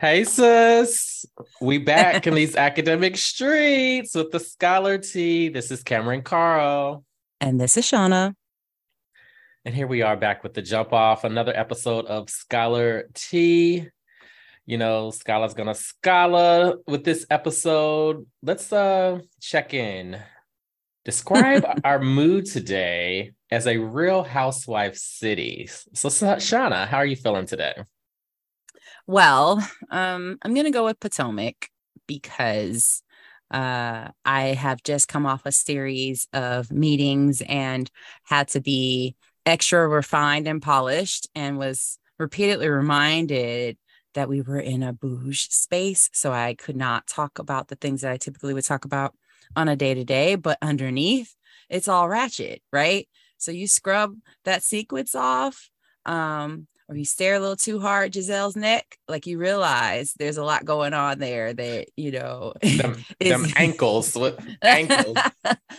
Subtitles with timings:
[0.00, 1.26] Hey sis,
[1.60, 5.50] we back in these academic streets with the scholar tea.
[5.50, 7.04] This is Cameron Carl.
[7.38, 8.34] And this is Shauna.
[9.66, 13.88] And here we are back with the jump off, another episode of Scholar Tea.
[14.64, 18.24] You know, Scholar's gonna scholar with this episode.
[18.42, 20.18] Let's uh check in.
[21.04, 25.68] Describe our mood today as a real housewife city.
[25.92, 27.74] So Shauna, how are you feeling today?
[29.10, 29.58] Well,
[29.90, 31.68] um, I'm going to go with Potomac
[32.06, 33.02] because
[33.50, 37.90] uh, I have just come off a series of meetings and
[38.22, 43.78] had to be extra refined and polished and was repeatedly reminded
[44.14, 46.08] that we were in a bouge space.
[46.12, 49.12] So I could not talk about the things that I typically would talk about
[49.56, 51.34] on a day to day, but underneath
[51.68, 53.08] it's all ratchet, right?
[53.38, 55.68] So you scrub that sequence off.
[56.06, 60.44] Um, or you stare a little too hard Gizelle's neck, like you realize there's a
[60.44, 63.30] lot going on there that, you know, them, is...
[63.30, 64.16] them ankles,
[64.62, 65.16] ankles.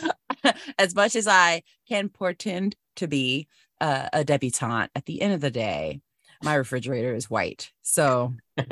[0.80, 3.50] as much as I can portend to be
[3.82, 6.00] uh, a debutante, at the end of the day,
[6.44, 7.72] my refrigerator is white.
[7.82, 8.70] So what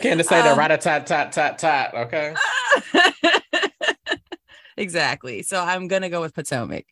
[0.00, 2.34] can to say to um, rat a tat tat tat tat, okay?
[4.76, 5.42] exactly.
[5.42, 6.84] So I'm gonna go with Potomac.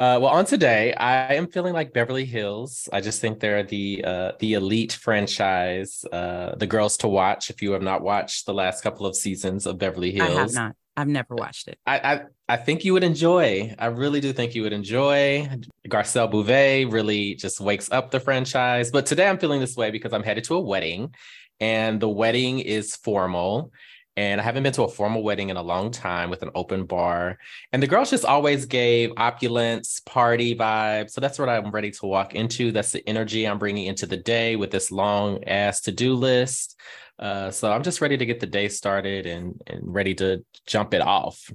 [0.00, 2.88] Uh, well, on today, I am feeling like Beverly Hills.
[2.92, 7.50] I just think they're the uh, the elite franchise, uh, the girls to watch.
[7.50, 10.52] If you have not watched the last couple of seasons of Beverly Hills, I have
[10.54, 10.76] not.
[10.96, 11.80] I've never watched it.
[11.84, 13.74] I, I I think you would enjoy.
[13.76, 15.48] I really do think you would enjoy.
[15.88, 18.92] Garcelle Beauvais really just wakes up the franchise.
[18.92, 21.12] But today I'm feeling this way because I'm headed to a wedding,
[21.58, 23.72] and the wedding is formal
[24.18, 26.86] and I haven't been to a formal wedding in a long time with an open
[26.86, 27.38] bar.
[27.72, 31.10] And the girls just always gave opulence, party vibes.
[31.12, 32.72] So that's what I'm ready to walk into.
[32.72, 36.80] That's the energy I'm bringing into the day with this long ass to do list.
[37.16, 40.94] Uh, so I'm just ready to get the day started and, and ready to jump
[40.94, 41.48] it off,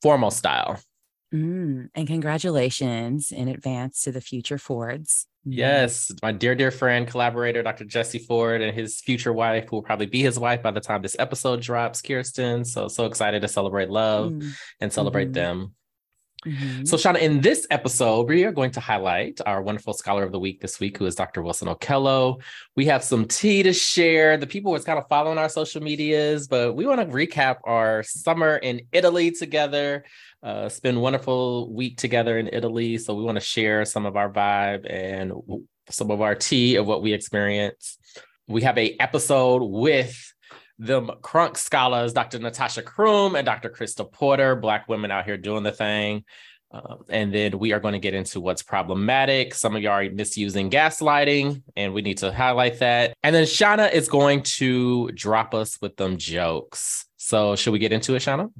[0.00, 0.80] formal style.
[1.32, 5.26] Mm, and congratulations in advance to the future Fords.
[5.44, 7.84] Yes, my dear, dear friend, collaborator, Dr.
[7.84, 11.00] Jesse Ford, and his future wife, who will probably be his wife by the time
[11.00, 12.64] this episode drops, Kirsten.
[12.64, 14.50] So, so excited to celebrate love mm-hmm.
[14.80, 15.32] and celebrate mm-hmm.
[15.32, 15.74] them.
[16.46, 16.84] Mm-hmm.
[16.86, 20.38] So, Shauna, in this episode, we are going to highlight our wonderful scholar of the
[20.38, 21.42] week this week, who is Dr.
[21.42, 22.40] Wilson Okello.
[22.76, 24.38] We have some tea to share.
[24.38, 28.02] The people was kind of following our social medias, but we want to recap our
[28.02, 30.04] summer in Italy together
[30.42, 32.98] uh, spend wonderful week together in Italy.
[32.98, 35.32] So we want to share some of our vibe and
[35.88, 37.98] some of our tea of what we experience.
[38.48, 40.32] We have a episode with
[40.78, 42.38] the Crunk scholars, Dr.
[42.38, 43.68] Natasha Croom and Dr.
[43.68, 46.24] Christa Porter, Black women out here doing the thing.
[46.72, 49.54] Um, and then we are going to get into what's problematic.
[49.54, 53.12] Some of you are misusing gaslighting, and we need to highlight that.
[53.24, 57.06] And then Shauna is going to drop us with them jokes.
[57.16, 58.52] So, should we get into it, Shauna?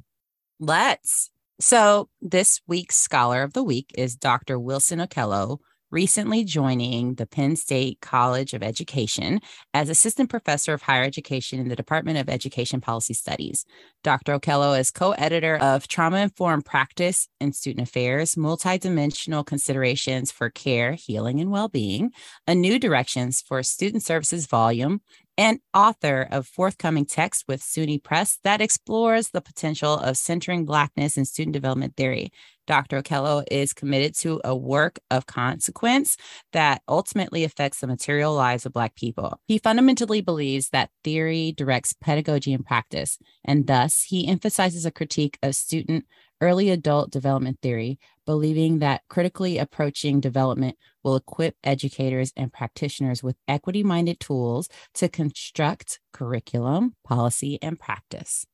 [0.59, 1.30] Let's.
[1.61, 4.57] So, this week's Scholar of the Week is Dr.
[4.57, 5.59] Wilson Okello,
[5.91, 11.67] recently joining the Penn State College of Education as Assistant Professor of Higher Education in
[11.67, 13.63] the Department of Education Policy Studies.
[14.03, 14.39] Dr.
[14.39, 20.93] Okello is co editor of Trauma Informed Practice and Student Affairs Multidimensional Considerations for Care,
[20.93, 22.09] Healing, and Wellbeing,
[22.47, 25.01] a new directions for student services volume,
[25.37, 31.17] and author of forthcoming text with SUNY Press that explores the potential of centering Blackness
[31.17, 32.31] in student development theory.
[32.67, 33.01] Dr.
[33.01, 36.15] Okello is committed to a work of consequence
[36.53, 39.39] that ultimately affects the material lives of Black people.
[39.47, 45.37] He fundamentally believes that theory directs pedagogy and practice, and thus he emphasizes a critique
[45.41, 46.05] of student
[46.39, 47.99] early adult development theory,
[48.31, 55.09] believing that critically approaching development will equip educators and practitioners with equity minded tools to
[55.09, 58.45] construct curriculum, policy, and practice.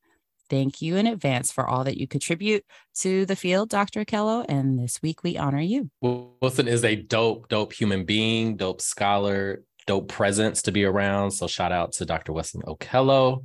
[0.50, 2.64] Thank you in advance for all that you contribute
[3.02, 4.04] to the field, Dr.
[4.04, 4.44] Okello.
[4.48, 5.90] And this week we honor you.
[6.02, 11.30] Wilson is a dope, dope human being, dope scholar, dope presence to be around.
[11.30, 12.32] So shout out to Dr.
[12.32, 13.44] Wilson Okello.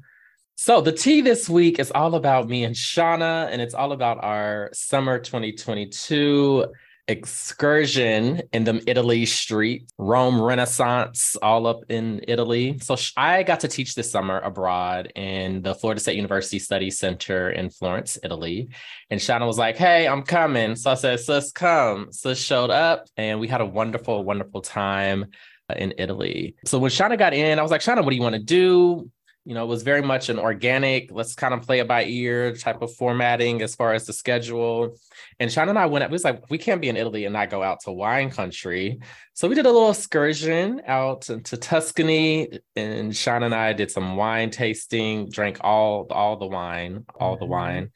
[0.55, 4.23] So the tea this week is all about me and Shauna, and it's all about
[4.23, 6.67] our summer 2022
[7.07, 12.77] excursion in the Italy street, Rome Renaissance, all up in Italy.
[12.79, 17.49] So I got to teach this summer abroad in the Florida State University Study Center
[17.49, 18.69] in Florence, Italy.
[19.09, 20.75] And Shauna was like, Hey, I'm coming.
[20.75, 22.11] So I said, Sis, come.
[22.11, 25.25] Sis showed up, and we had a wonderful, wonderful time
[25.69, 26.55] uh, in Italy.
[26.65, 29.09] So when Shauna got in, I was like, Shauna, what do you want to do?
[29.45, 32.55] You know, it was very much an organic, let's kind of play it by ear
[32.55, 34.97] type of formatting as far as the schedule.
[35.39, 37.49] And Sean and I went, it was like, we can't be in Italy and not
[37.49, 38.99] go out to wine country.
[39.33, 44.15] So we did a little excursion out into Tuscany, and Sean and I did some
[44.15, 47.51] wine tasting, drank all, all the wine, all the mm-hmm.
[47.51, 47.91] wine.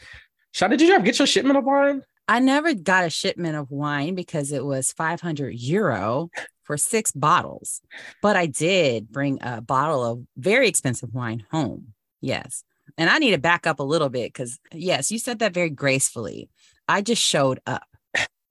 [0.52, 2.02] Sean, did you ever get your shipment of wine?
[2.28, 6.30] I never got a shipment of wine because it was 500 euro
[6.68, 7.82] for six bottles,
[8.22, 11.94] but I did bring a bottle of very expensive wine home.
[12.22, 12.64] Yes.
[12.98, 15.70] And I need to back up a little bit because, yes, you said that very
[15.70, 16.50] gracefully.
[16.88, 17.88] I just showed up.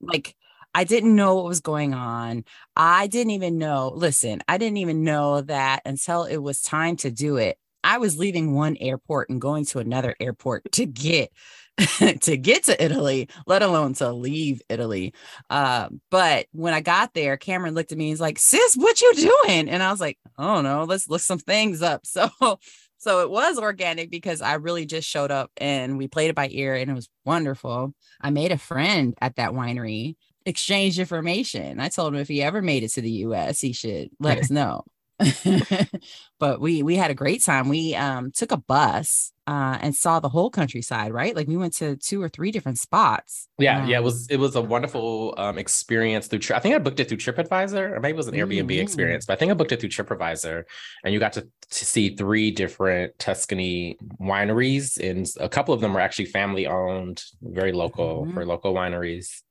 [0.01, 0.35] Like,
[0.73, 2.43] I didn't know what was going on.
[2.75, 7.11] I didn't even know, listen, I didn't even know that until it was time to
[7.11, 7.57] do it.
[7.83, 11.31] I was leaving one airport and going to another airport to get
[12.21, 15.13] to get to Italy, let alone to leave Italy.
[15.49, 18.99] Uh, but when I got there, Cameron looked at me and he's like, sis, what
[18.99, 19.69] you doing?
[19.69, 22.05] And I was like, oh no, let's look some things up.
[22.17, 22.59] So
[22.99, 26.49] so it was organic because I really just showed up and we played it by
[26.49, 27.93] ear and it was wonderful.
[28.19, 30.15] I made a friend at that winery,
[30.45, 31.79] exchanged information.
[31.79, 34.49] I told him if he ever made it to the US, he should let us
[34.49, 34.83] know.
[36.39, 37.69] but we we had a great time.
[37.69, 41.35] We um took a bus uh and saw the whole countryside, right?
[41.35, 43.47] Like we went to two or three different spots.
[43.57, 46.77] Yeah, um, yeah, it was it was a wonderful um experience through I think I
[46.77, 48.81] booked it through TripAdvisor, or maybe it was an Airbnb mm-hmm.
[48.81, 50.63] experience, but I think I booked it through TripAdvisor
[51.03, 55.93] and you got to, to see three different Tuscany wineries and a couple of them
[55.93, 58.33] were actually family owned, very local mm-hmm.
[58.33, 59.41] for local wineries.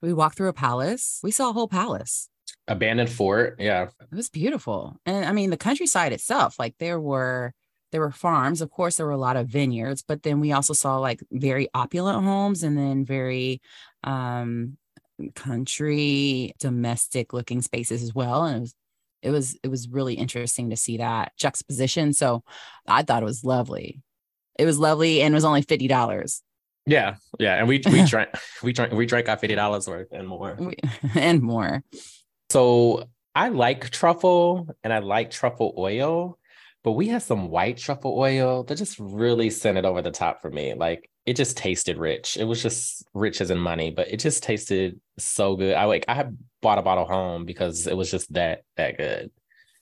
[0.00, 1.18] We walked through a palace.
[1.24, 2.28] We saw a whole palace
[2.68, 3.88] abandoned fort yeah.
[4.00, 4.96] It was beautiful.
[5.06, 7.52] And i mean the countryside itself like there were
[7.92, 8.60] there were farms.
[8.60, 11.68] Of course there were a lot of vineyards but then we also saw like very
[11.74, 13.60] opulent homes and then very
[14.04, 14.76] um
[15.34, 18.44] country domestic looking spaces as well.
[18.44, 18.74] And it was
[19.22, 22.12] it was it was really interesting to see that juxtaposition.
[22.12, 22.42] So
[22.86, 24.02] i thought it was lovely.
[24.58, 26.42] It was lovely and it was only $50
[26.88, 27.56] yeah yeah.
[27.56, 28.30] And we we drank
[28.62, 30.58] we drank we drank our $50 worth and more.
[31.14, 31.82] And more
[32.50, 36.38] so I like truffle and I like truffle oil,
[36.82, 40.40] but we had some white truffle oil that just really sent it over the top
[40.40, 40.74] for me.
[40.74, 42.36] Like it just tasted rich.
[42.36, 45.74] It was just rich as in money, but it just tasted so good.
[45.74, 46.26] I like I
[46.62, 49.30] bought a bottle home because it was just that that good.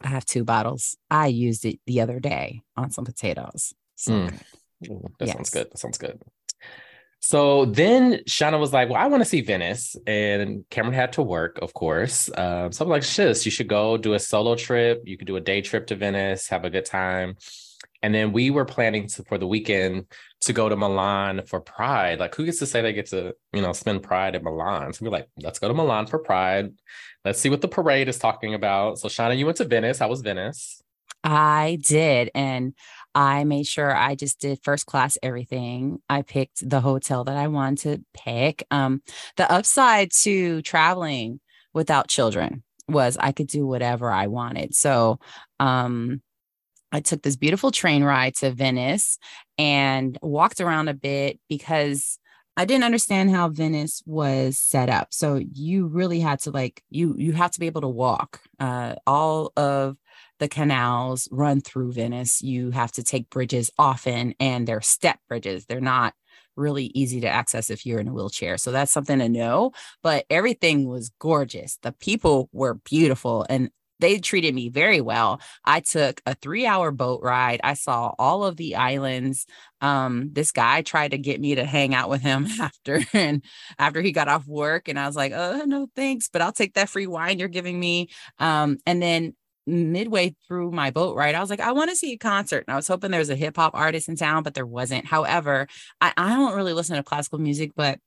[0.01, 0.97] I have two bottles.
[1.11, 3.75] I used it the other day on some potatoes.
[3.95, 4.41] So mm.
[4.91, 5.37] Ooh, that yes.
[5.37, 5.71] sounds good.
[5.71, 6.21] That sounds good.
[7.27, 9.97] So then Shauna was like, Well, I want to see Venice.
[10.07, 12.29] And Cameron had to work, of course.
[12.37, 15.01] Um, so I'm like, Shiz, you should go do a solo trip.
[15.07, 17.37] You could do a day trip to Venice, have a good time.
[18.03, 20.05] And then we were planning to, for the weekend
[20.43, 22.21] to go to Milan for Pride.
[22.21, 24.93] Like, who gets to say they get to, you know, spend Pride in Milan?
[24.93, 26.75] So we're like, let's go to Milan for Pride.
[27.25, 28.99] Let's see what the parade is talking about.
[28.99, 30.01] So, Shauna, you went to Venice.
[30.01, 30.83] How was Venice?
[31.25, 32.31] I did.
[32.35, 32.75] And
[33.15, 36.01] I made sure I just did first class everything.
[36.09, 38.67] I picked the hotel that I wanted to pick.
[38.71, 39.03] Um,
[39.37, 41.41] the upside to traveling
[41.73, 44.75] without children was I could do whatever I wanted.
[44.75, 45.19] So
[45.61, 46.23] um,
[46.93, 49.19] I took this beautiful train ride to Venice
[49.59, 52.19] and walked around a bit because
[52.57, 55.09] I didn't understand how Venice was set up.
[55.11, 58.41] So you really had to like you you have to be able to walk.
[58.61, 59.97] Uh, all of
[60.39, 62.43] the canals run through Venice.
[62.43, 65.67] You have to take bridges often, and they're step bridges.
[65.67, 66.15] They're not
[66.57, 68.57] really easy to access if you're in a wheelchair.
[68.59, 69.73] So that's something to know.
[70.03, 71.79] But everything was gorgeous.
[71.83, 73.71] The people were beautiful and
[74.01, 75.41] they treated me very well.
[75.65, 77.61] I took a three hour boat ride.
[77.63, 79.47] I saw all of the islands.
[79.81, 83.43] Um, this guy tried to get me to hang out with him after and
[83.79, 84.89] after he got off work.
[84.89, 87.79] And I was like, oh no, thanks, but I'll take that free wine you're giving
[87.79, 88.11] me.
[88.39, 89.35] Um, and then
[89.67, 92.65] midway through my boat ride, I was like, I want to see a concert.
[92.67, 95.07] And I was hoping there was a hip hop artist in town, but there wasn't.
[95.07, 95.67] However,
[96.01, 97.99] I, I don't really listen to classical music, but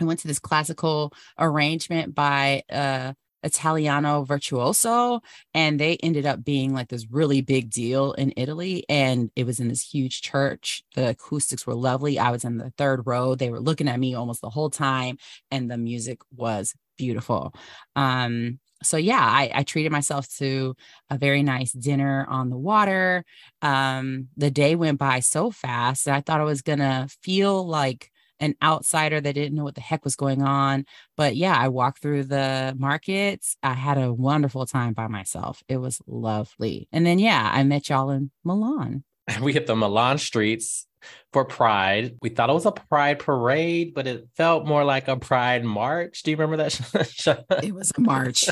[0.00, 3.14] I went to this classical arrangement by uh
[3.44, 5.20] Italiano Virtuoso,
[5.52, 8.84] and they ended up being like this really big deal in Italy.
[8.88, 10.82] And it was in this huge church.
[10.94, 12.18] The acoustics were lovely.
[12.18, 13.34] I was in the third row.
[13.34, 15.18] They were looking at me almost the whole time,
[15.50, 17.54] and the music was beautiful.
[17.94, 20.76] Um, so yeah, I, I, treated myself to
[21.10, 23.24] a very nice dinner on the water.
[23.62, 28.10] Um, the day went by so fast that I thought I was gonna feel like
[28.40, 30.84] an outsider that didn't know what the heck was going on.
[31.16, 33.56] But yeah, I walked through the markets.
[33.62, 35.62] I had a wonderful time by myself.
[35.68, 36.88] It was lovely.
[36.92, 39.04] And then yeah, I met y'all in Milan.
[39.40, 40.86] We hit the Milan streets
[41.34, 42.16] for Pride.
[42.22, 46.22] We thought it was a Pride parade, but it felt more like a Pride march.
[46.22, 47.44] Do you remember that?
[47.64, 48.48] it was a march.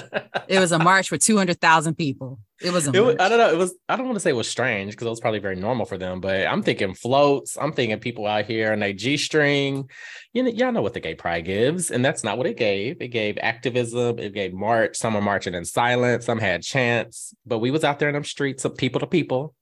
[0.49, 2.41] It was a march for 200,000 people.
[2.61, 3.51] It was a it was, I don't know.
[3.51, 5.55] It was, I don't want to say it was strange because it was probably very
[5.55, 7.57] normal for them, but I'm thinking floats.
[7.57, 9.89] I'm thinking people out here and they G string.
[10.33, 11.93] You know, y'all know what the gay pride gives.
[11.93, 13.01] And that's not what it gave.
[13.01, 14.19] It gave activism.
[14.19, 14.97] It gave march.
[14.97, 16.27] Some were marching in silence.
[16.27, 19.55] Some had chants, but we was out there in them streets of people to people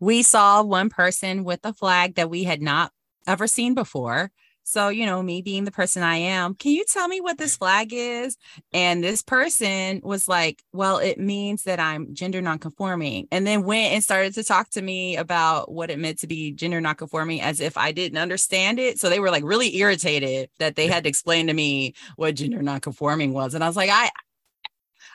[0.00, 2.92] we saw one person with a flag that we had not
[3.26, 4.30] ever seen before.
[4.68, 7.56] So, you know, me being the person I am, can you tell me what this
[7.56, 8.36] flag is?
[8.70, 13.28] And this person was like, well, it means that I'm gender nonconforming.
[13.32, 16.52] And then went and started to talk to me about what it meant to be
[16.52, 18.98] gender nonconforming as if I didn't understand it.
[18.98, 22.60] So they were like really irritated that they had to explain to me what gender
[22.60, 23.54] nonconforming was.
[23.54, 24.10] And I was like, I,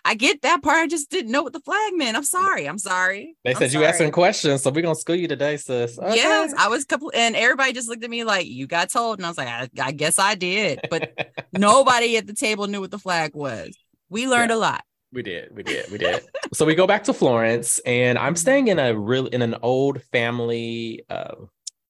[0.06, 0.80] I get that part.
[0.80, 2.18] I just didn't know what the flag meant.
[2.18, 2.66] I'm sorry.
[2.66, 3.38] I'm sorry.
[3.46, 5.98] They said you asking questions, so we're gonna school you today, sis.
[5.98, 6.16] Okay.
[6.16, 9.26] Yes, I was couple, and everybody just looked at me like you got told, and
[9.26, 12.92] I was like, I, I guess I did, but nobody at the table knew what
[12.92, 13.78] the flag was.
[14.10, 14.58] We learned yeah.
[14.58, 14.84] a lot.
[15.14, 16.24] We did, we did, we did.
[16.54, 20.02] so we go back to Florence, and I'm staying in a real in an old
[20.12, 21.06] family.
[21.10, 21.36] Uh,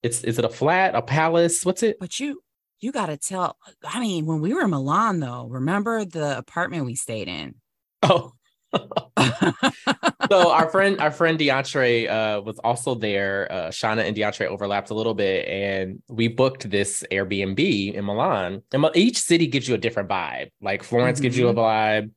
[0.04, 1.66] it's is it a flat, a palace?
[1.66, 1.98] What's it?
[2.00, 2.44] But you
[2.80, 3.58] you got to tell.
[3.84, 7.56] I mean, when we were in Milan, though, remember the apartment we stayed in?
[8.04, 8.34] Oh.
[10.30, 13.52] so our friend, our friend DeAndre uh, was also there.
[13.52, 18.64] Uh, Shauna and DeAndre overlapped a little bit, and we booked this Airbnb in Milan.
[18.72, 20.50] And each city gives you a different vibe.
[20.62, 21.24] Like Florence mm-hmm.
[21.24, 21.60] gives you a mm-hmm.
[21.60, 22.12] vibe,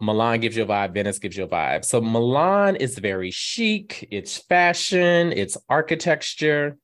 [0.00, 1.84] Milan gives you a vibe, Venice gives you a vibe.
[1.84, 4.08] So Milan is very chic.
[4.10, 5.32] It's fashion.
[5.32, 6.78] It's architecture.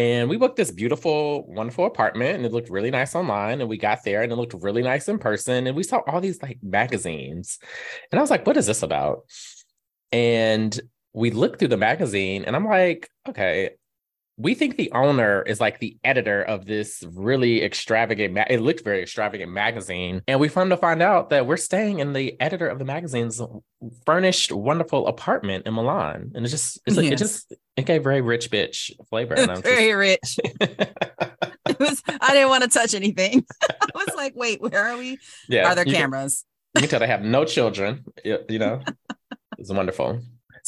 [0.00, 3.60] And we booked this beautiful, wonderful apartment, and it looked really nice online.
[3.60, 5.66] And we got there, and it looked really nice in person.
[5.66, 7.58] And we saw all these like magazines,
[8.10, 9.24] and I was like, "What is this about?"
[10.10, 10.80] And
[11.12, 13.72] we looked through the magazine, and I'm like, "Okay,
[14.40, 18.82] we think the owner is like the editor of this really extravagant ma- it looked
[18.82, 20.22] very extravagant magazine.
[20.26, 23.40] And we found to find out that we're staying in the editor of the magazine's
[24.06, 26.32] furnished wonderful apartment in milan.
[26.34, 27.12] And it just it's like, yes.
[27.12, 29.34] it just it gave very rich bitch flavor.
[29.34, 30.38] And very rich.
[31.68, 33.44] It was i didn't want to touch anything.
[33.62, 35.18] I was like wait where are we?
[35.48, 36.44] Yeah are there cameras
[36.74, 38.82] can, you can tell they have no children you know?
[39.56, 40.20] It's wonderful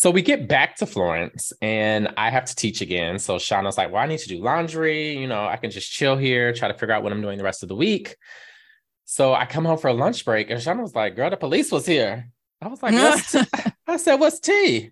[0.03, 3.21] so we get back to Florence and I have to teach again.
[3.21, 5.17] So Shauna's like, well, I need to do laundry.
[5.17, 7.45] You know, I can just chill here, try to figure out what I'm doing the
[7.45, 8.17] rest of the week.
[9.05, 11.71] So I come home for a lunch break and Shauna was like, girl, the police
[11.71, 12.29] was here.
[12.61, 13.37] I was like, what's
[13.87, 14.91] I said, what's tea?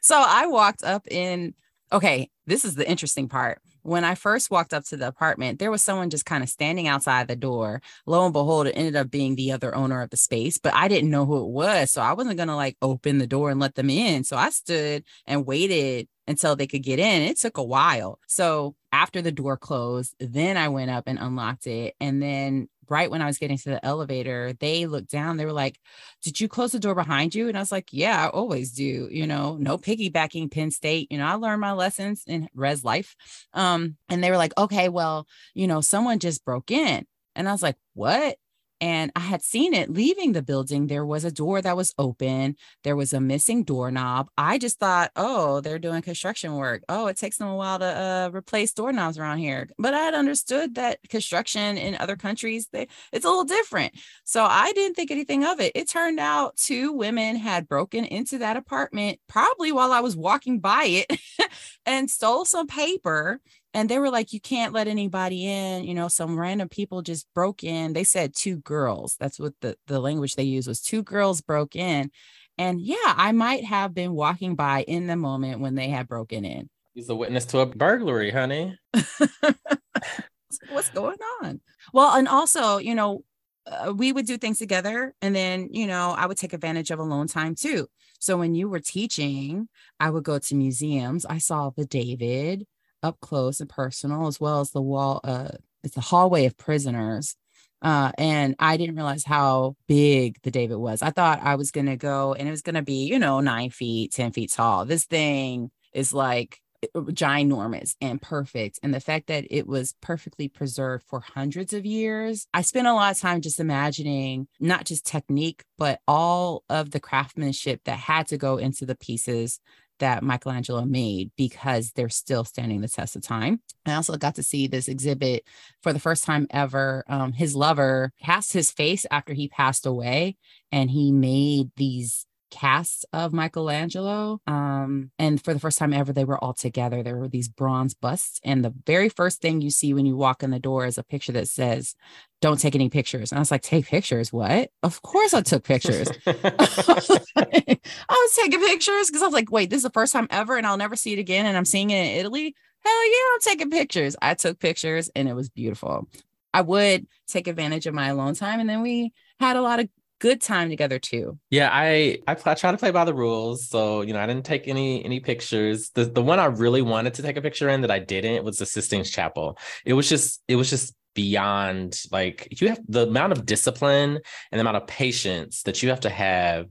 [0.00, 1.52] So I walked up in,
[1.92, 5.70] okay, this is the interesting part when I first walked up to the apartment, there
[5.70, 7.80] was someone just kind of standing outside the door.
[8.06, 10.88] Lo and behold, it ended up being the other owner of the space, but I
[10.88, 11.92] didn't know who it was.
[11.92, 14.24] So I wasn't going to like open the door and let them in.
[14.24, 17.22] So I stood and waited until they could get in.
[17.22, 18.18] It took a while.
[18.26, 21.94] So after the door closed, then I went up and unlocked it.
[22.00, 25.36] And then right when I was getting to the elevator, they looked down.
[25.36, 25.78] They were like,
[26.22, 27.48] Did you close the door behind you?
[27.48, 29.08] And I was like, Yeah, I always do.
[29.10, 31.10] You know, no piggybacking Penn State.
[31.10, 33.16] You know, I learned my lessons in res life.
[33.52, 37.06] Um, and they were like, Okay, well, you know, someone just broke in.
[37.34, 38.36] And I was like, What?
[38.80, 40.86] And I had seen it leaving the building.
[40.86, 42.56] There was a door that was open.
[42.84, 44.28] There was a missing doorknob.
[44.36, 46.82] I just thought, oh, they're doing construction work.
[46.88, 49.68] Oh, it takes them a while to uh, replace doorknobs around here.
[49.78, 53.94] But I had understood that construction in other countries, they, it's a little different.
[54.24, 55.72] So I didn't think anything of it.
[55.74, 60.60] It turned out two women had broken into that apartment, probably while I was walking
[60.60, 61.20] by it,
[61.86, 63.40] and stole some paper
[63.78, 65.84] and they were like you can't let anybody in.
[65.84, 67.92] You know some random people just broke in.
[67.92, 69.16] They said two girls.
[69.20, 72.10] That's what the, the language they used was two girls broke in.
[72.58, 76.44] And yeah i might have been walking by in the moment when they had broken
[76.44, 76.68] in.
[76.92, 78.76] He's a witness to a burglary honey.
[80.70, 81.60] What's going on?
[81.92, 83.22] Well and also you know
[83.66, 86.98] uh, we would do things together and then you know i would take advantage of
[86.98, 87.86] alone time too.
[88.18, 89.68] So when you were teaching
[90.00, 91.24] i would go to museums.
[91.24, 92.66] I saw the david
[93.02, 95.20] up close and personal, as well as the wall.
[95.24, 95.50] Uh,
[95.84, 97.36] it's the hallway of prisoners.
[97.80, 101.00] Uh, and I didn't realize how big the David was.
[101.00, 104.12] I thought I was gonna go and it was gonna be, you know, nine feet,
[104.12, 104.84] ten feet tall.
[104.84, 106.60] This thing is like
[106.94, 108.80] uh, ginormous and perfect.
[108.82, 112.94] And the fact that it was perfectly preserved for hundreds of years, I spent a
[112.94, 118.26] lot of time just imagining not just technique, but all of the craftsmanship that had
[118.28, 119.60] to go into the pieces
[119.98, 123.60] that Michelangelo made because they're still standing the test of time.
[123.86, 125.44] I also got to see this exhibit
[125.82, 127.04] for the first time ever.
[127.08, 130.36] Um, his lover cast his face after he passed away,
[130.72, 134.40] and he made these casts of Michelangelo.
[134.46, 137.02] Um, and for the first time ever, they were all together.
[137.02, 138.40] There were these bronze busts.
[138.44, 141.02] And the very first thing you see when you walk in the door is a
[141.02, 141.94] picture that says,
[142.40, 143.32] Don't take any pictures.
[143.32, 144.32] And I was like, Take pictures?
[144.32, 144.70] What?
[144.82, 146.08] Of course I took pictures.
[146.26, 147.78] I
[148.08, 150.66] was taking pictures because I was like, Wait, this is the first time ever, and
[150.66, 151.46] I'll never see it again.
[151.46, 152.54] And I'm seeing it in Italy.
[152.84, 154.16] Hell yeah, I'm taking pictures.
[154.22, 156.08] I took pictures and it was beautiful.
[156.54, 158.60] I would take advantage of my alone time.
[158.60, 161.38] And then we had a lot of good time together too.
[161.50, 163.68] Yeah, I, I I try to play by the rules.
[163.68, 165.90] So, you know, I didn't take any any pictures.
[165.90, 168.58] The the one I really wanted to take a picture in that I didn't was
[168.58, 169.58] the Sistine Chapel.
[169.84, 174.20] It was just it was just beyond like you have the amount of discipline
[174.52, 176.66] and the amount of patience that you have to have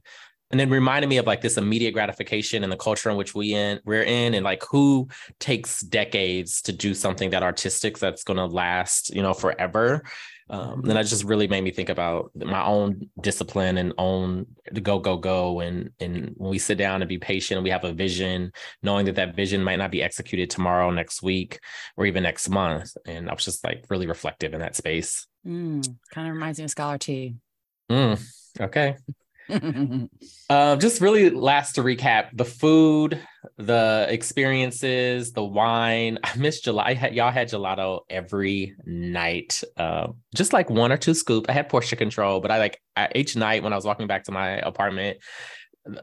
[0.50, 3.54] and then reminded me of like this immediate gratification and the culture in which we
[3.54, 5.08] in we're in and like who
[5.40, 10.04] takes decades to do something that artistic that's going to last you know forever
[10.50, 14.82] um, and that just really made me think about my own discipline and own the
[14.82, 15.60] go go go.
[15.60, 18.52] And and when we sit down and be patient and we have a vision
[18.82, 21.60] knowing that that vision might not be executed tomorrow next week
[21.98, 22.96] or even next month.
[23.06, 25.28] And i was just like really reflective in that space.
[25.46, 27.36] Mm, kind of reminds me of scholar tea.
[27.90, 28.22] Mm,
[28.60, 28.96] okay
[30.50, 33.20] uh, just really last to recap the food,
[33.58, 36.20] the experiences, the wine.
[36.24, 36.96] I missed gelato.
[36.96, 41.46] Had, y'all had gelato every night, uh, just like one or two scoop.
[41.50, 44.24] I had portion control, but I like I, each night when I was walking back
[44.26, 45.18] to my apartment,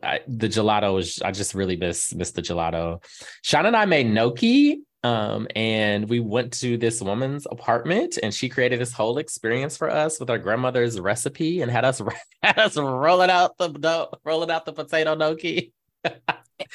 [0.03, 1.21] I, the gelato was.
[1.23, 3.05] I just really miss miss the gelato.
[3.43, 8.49] Sean and I made gnocchi um, and we went to this woman's apartment and she
[8.49, 12.01] created this whole experience for us with our grandmother's recipe and had us
[12.43, 15.75] had us rolling out the dough, rolling out the potato gnocchi.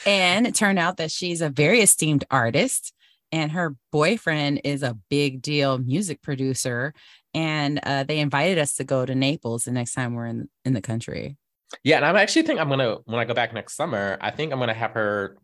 [0.05, 2.93] and it turned out that she's a very esteemed artist
[3.31, 6.93] and her boyfriend is a big deal music producer
[7.33, 10.73] and uh, they invited us to go to Naples the next time we're in in
[10.73, 11.35] the country.
[11.83, 14.51] Yeah, and I'm actually think I'm gonna when I go back next summer, I think
[14.51, 15.37] I'm gonna have her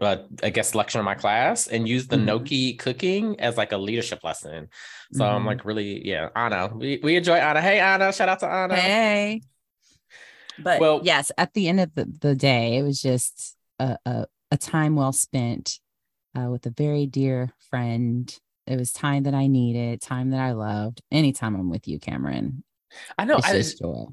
[0.00, 2.24] uh, I guess lecture in my class and use the mm-hmm.
[2.26, 4.68] gnocchi cooking as like a leadership lesson.
[5.12, 5.34] So mm-hmm.
[5.34, 6.70] I'm like really, yeah, Anna.
[6.74, 7.60] We, we enjoy Anna.
[7.60, 8.76] Hey Anna, shout out to Anna.
[8.76, 9.42] Hey.
[10.58, 14.26] But well, yes, at the end of the, the day, it was just a, a,
[14.50, 15.78] a time well spent
[16.36, 18.34] uh, with a very dear friend.
[18.66, 21.02] It was time that I needed, time that I loved.
[21.10, 22.62] Anytime I'm with you, Cameron.
[23.18, 23.36] I know.
[23.36, 24.06] It's I, just joy.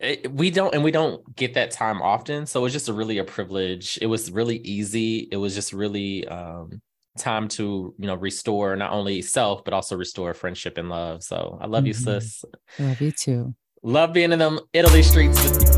[0.00, 3.18] It, we don't and we don't get that time often so it's just a really
[3.18, 3.98] a privilege.
[4.00, 5.28] It was really easy.
[5.30, 6.80] It was just really um
[7.18, 11.58] time to you know restore not only self but also restore friendship and love so
[11.60, 11.88] i love mm-hmm.
[11.88, 12.44] you sis.
[12.78, 13.54] Love you too.
[13.82, 15.77] Love being in them italy streets with you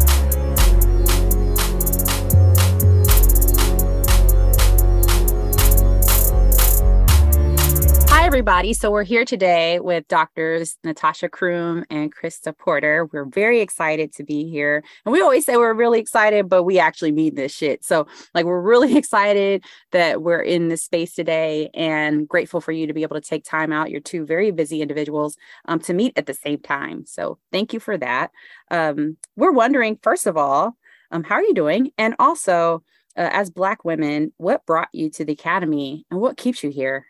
[8.40, 8.72] everybody.
[8.72, 13.06] So, we're here today with doctors Natasha Croom and Christa Porter.
[13.12, 14.82] We're very excited to be here.
[15.04, 17.84] And we always say we're really excited, but we actually mean this shit.
[17.84, 22.86] So, like, we're really excited that we're in this space today and grateful for you
[22.86, 23.90] to be able to take time out.
[23.90, 27.04] You're two very busy individuals um, to meet at the same time.
[27.04, 28.30] So, thank you for that.
[28.70, 30.78] Um, we're wondering, first of all,
[31.10, 31.90] um, how are you doing?
[31.98, 32.84] And also,
[33.18, 37.04] uh, as Black women, what brought you to the Academy and what keeps you here?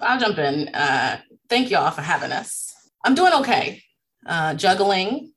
[0.00, 0.68] I'll jump in.
[0.68, 2.72] Uh, thank you all for having us.
[3.04, 3.82] I'm doing okay.
[4.26, 5.32] Uh, juggling.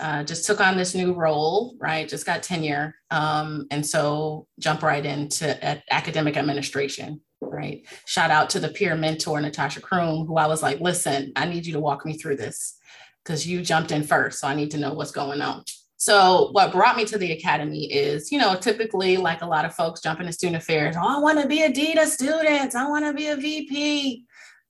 [0.00, 2.08] Uh, just took on this new role, right?
[2.08, 2.94] Just got tenure.
[3.10, 7.86] Um, and so jump right into academic administration, right?
[8.06, 11.66] Shout out to the peer mentor, Natasha Croom, who I was like, listen, I need
[11.66, 12.78] you to walk me through this
[13.22, 14.40] because you jumped in first.
[14.40, 15.62] So I need to know what's going on.
[16.02, 19.72] So what brought me to the academy is, you know, typically like a lot of
[19.72, 20.96] folks jump into student affairs.
[20.98, 22.74] Oh, I want to be a dean of students.
[22.74, 24.24] I want to be a VP.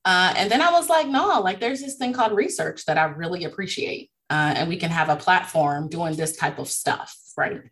[0.04, 3.04] Uh, and then I was like, no, like there's this thing called research that I
[3.04, 4.10] really appreciate.
[4.28, 7.62] Uh, and we can have a platform doing this type of stuff, right?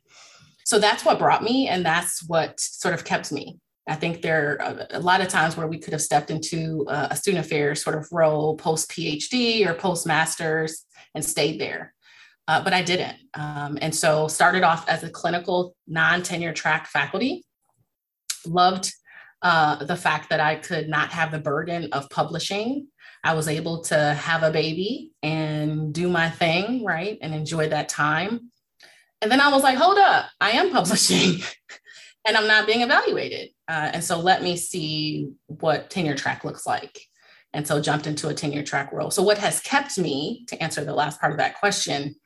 [0.64, 3.58] So that's what brought me, and that's what sort of kept me.
[3.86, 7.14] I think there are a lot of times where we could have stepped into a
[7.14, 11.92] student affairs sort of role post PhD or post masters and stayed there
[12.50, 13.16] uh, but I didn't.
[13.34, 17.44] Um, and so started off as a clinical non-tenure track faculty.
[18.44, 18.92] Loved
[19.40, 22.88] uh, the fact that I could not have the burden of publishing.
[23.22, 27.88] I was able to have a baby and do my thing, right, and enjoy that
[27.88, 28.50] time.
[29.22, 31.42] And then I was like, hold up, I am publishing
[32.26, 33.50] and I'm not being evaluated.
[33.68, 36.98] Uh, and so let me see what tenure track looks like.
[37.52, 39.12] And so jumped into a tenure track role.
[39.12, 42.16] So what has kept me, to answer the last part of that question,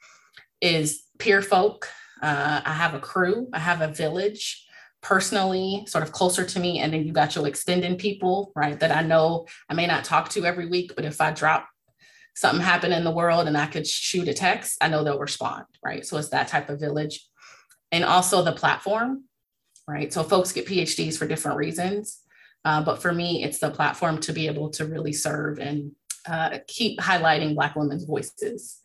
[0.65, 1.89] is peer folk.
[2.23, 4.67] Uh, I have a crew, I have a village
[5.03, 6.79] personally, sort of closer to me.
[6.79, 8.81] And then you got your extending people, right?
[8.81, 11.69] That I know I may not talk to every week, but if I drop
[12.35, 15.67] something happen in the world and I could shoot a text, I know they'll respond,
[15.85, 16.07] right?
[16.07, 17.21] So it's that type of village.
[17.93, 19.25] and also the platform,
[19.87, 20.13] right?
[20.13, 22.19] So folks get PhDs for different reasons.
[22.65, 25.93] Uh, but for me, it's the platform to be able to really serve and
[26.27, 28.81] uh, keep highlighting Black women's voices.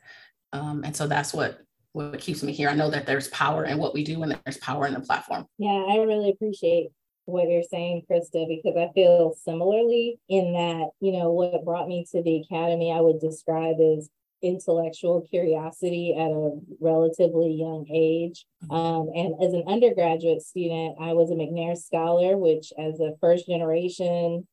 [0.52, 1.60] Um, and so that's what
[1.93, 2.69] what keeps me here.
[2.69, 5.45] I know that there's power in what we do and there's power in the platform.
[5.58, 6.89] Yeah, I really appreciate
[7.25, 12.06] what you're saying, Christa, because I feel similarly in that, you know, what brought me
[12.12, 14.10] to the academy, I would describe as
[14.41, 18.45] intellectual curiosity at a relatively young age.
[18.63, 18.73] Mm-hmm.
[18.73, 23.47] Um, and as an undergraduate student, I was a McNair Scholar, which, as a first
[23.47, 24.47] generation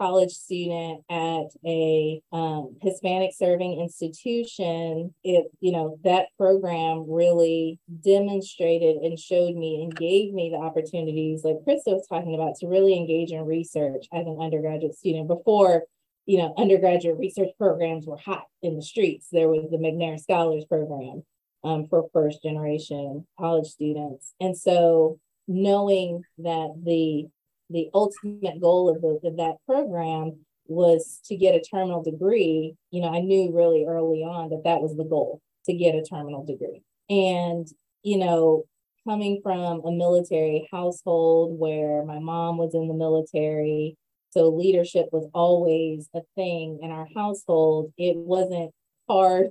[0.00, 8.96] college student at a um, Hispanic serving institution, it you know that program really demonstrated
[8.96, 12.96] and showed me and gave me the opportunities, like Christa was talking about, to really
[12.96, 15.84] engage in research as an undergraduate student before
[16.26, 19.26] you know, undergraduate research programs were hot in the streets.
[19.32, 21.24] There was the McNair Scholars Program
[21.64, 24.32] um, for first generation college students.
[24.40, 27.26] And so knowing that the
[27.70, 33.00] the ultimate goal of, the, of that program was to get a terminal degree, you
[33.00, 36.44] know, I knew really early on that that was the goal to get a terminal
[36.44, 36.82] degree.
[37.08, 37.66] And,
[38.02, 38.64] you know,
[39.08, 43.96] coming from a military household where my mom was in the military,
[44.30, 47.92] so leadership was always a thing in our household.
[47.98, 48.72] It wasn't
[49.08, 49.48] hard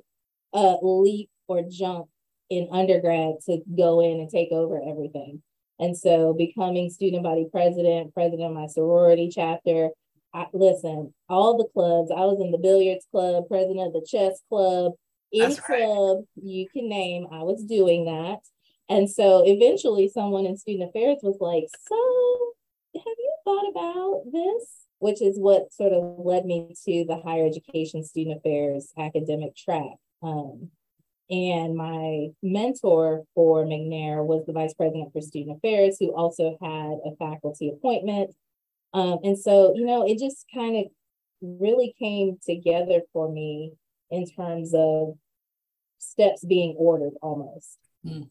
[0.53, 2.05] uh, leap or jump
[2.49, 5.41] in undergrad to go in and take over everything.
[5.79, 9.89] And so becoming student body president, president of my sorority chapter,
[10.33, 14.41] I, listen, all the clubs, I was in the billiards club, president of the chess
[14.49, 14.93] club,
[15.33, 15.63] any right.
[15.63, 18.39] club you can name, I was doing that.
[18.89, 22.53] And so eventually someone in student affairs was like, so
[22.95, 24.67] have you thought about this?
[24.99, 29.95] Which is what sort of led me to the higher education student affairs academic track.
[30.21, 30.71] Um,
[31.29, 36.99] and my mentor for McNair was the vice president for student affairs, who also had
[37.05, 38.33] a faculty appointment.
[38.93, 40.85] Um, and so, you know, it just kind of
[41.41, 43.73] really came together for me
[44.09, 45.15] in terms of
[45.99, 47.77] steps being ordered almost.
[48.05, 48.29] Mm.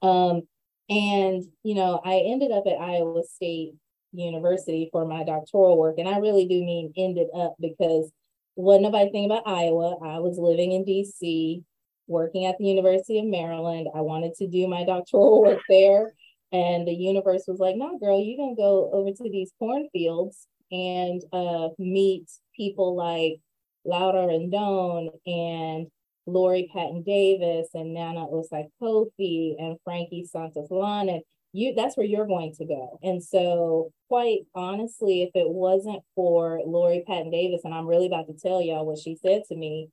[0.00, 0.42] Um,
[0.88, 3.74] and, you know, I ended up at Iowa State
[4.12, 5.96] University for my doctoral work.
[5.98, 8.10] And I really do mean ended up because
[8.56, 9.98] wasn't nobody thinking about Iowa.
[10.02, 11.62] I was living in DC,
[12.08, 13.88] working at the University of Maryland.
[13.94, 16.14] I wanted to do my doctoral work there.
[16.50, 20.48] And the universe was like, no, girl, you're going to go over to these cornfields
[20.72, 23.40] and uh, meet people like
[23.84, 25.86] Laura Rendon and
[26.26, 32.26] Lori Patton Davis and Nana Osai Kofi and Frankie Santos and you that's where you're
[32.26, 32.98] going to go.
[33.02, 38.26] And so quite honestly, if it wasn't for Lori Patton Davis, and I'm really about
[38.26, 39.88] to tell y'all what she said to me,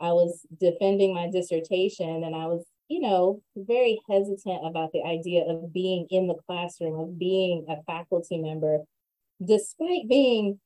[0.00, 5.44] I was defending my dissertation and I was, you know, very hesitant about the idea
[5.44, 8.78] of being in the classroom, of being a faculty member,
[9.44, 10.58] despite being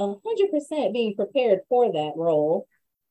[0.00, 2.66] 100% being prepared for that role.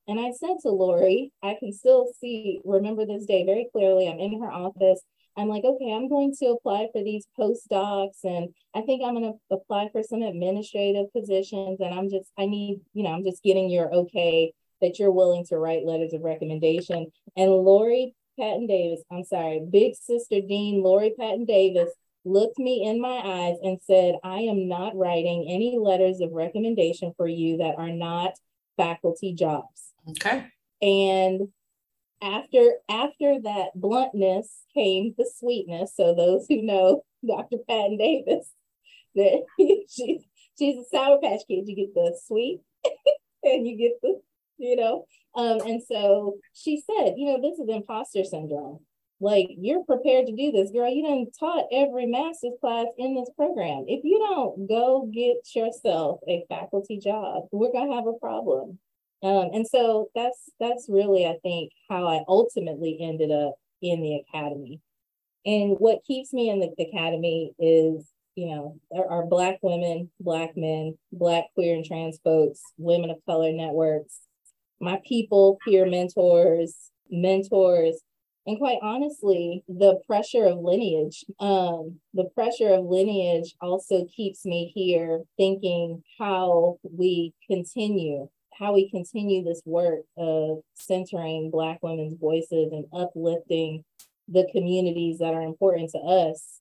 [0.07, 4.07] And I said to Lori, I can still see, remember this day very clearly.
[4.07, 5.01] I'm in her office.
[5.37, 9.31] I'm like, okay, I'm going to apply for these postdocs and I think I'm going
[9.31, 11.79] to apply for some administrative positions.
[11.79, 14.51] And I'm just, I need, you know, I'm just getting your okay
[14.81, 17.11] that you're willing to write letters of recommendation.
[17.35, 21.89] And Lori Patton Davis, I'm sorry, big sister Dean Lori Patton Davis
[22.25, 27.13] looked me in my eyes and said, I am not writing any letters of recommendation
[27.17, 28.33] for you that are not
[28.77, 29.93] faculty jobs.
[30.09, 30.45] Okay.
[30.81, 31.49] And
[32.21, 35.93] after after that bluntness came the sweetness.
[35.95, 37.57] So those who know Dr.
[37.67, 38.51] Patton Davis,
[39.15, 39.43] that
[39.89, 40.23] she's
[40.57, 41.67] she's a sour patch kid.
[41.67, 42.61] You get the sweet
[43.43, 44.21] and you get the,
[44.59, 45.05] you know.
[45.35, 48.79] Um, and so she said, you know, this is imposter syndrome.
[49.21, 50.89] Like you're prepared to do this, girl.
[50.89, 53.85] You done taught every master's class in this program.
[53.87, 58.79] If you don't go get yourself a faculty job, we're gonna have a problem.
[59.21, 64.23] Um, and so that's that's really, I think, how I ultimately ended up in the
[64.27, 64.79] academy.
[65.45, 70.55] And what keeps me in the academy is, you know, there are Black women, Black
[70.55, 74.19] men, Black queer and trans folks, women of color networks,
[74.79, 78.01] my people, peer mentors, mentors,
[78.45, 81.23] and quite honestly, the pressure of lineage.
[81.39, 88.89] Um, the pressure of lineage also keeps me here thinking how we continue how we
[88.89, 93.85] continue this work of centering Black women's voices and uplifting
[94.27, 96.59] the communities that are important to us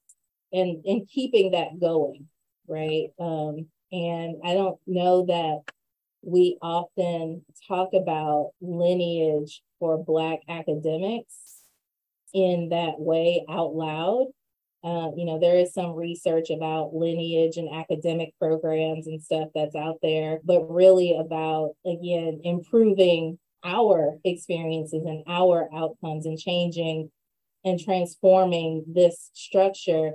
[0.53, 2.29] and, and keeping that going,
[2.69, 3.09] right?
[3.19, 5.63] Um, and I don't know that
[6.23, 11.35] we often talk about lineage for Black academics
[12.35, 14.27] in that way out loud.
[14.85, 19.75] Uh, you know, there is some research about lineage and academic programs and stuff that's
[19.75, 27.11] out there, but really about, again, improving our experiences and our outcomes and changing
[27.65, 30.13] and transforming this structure.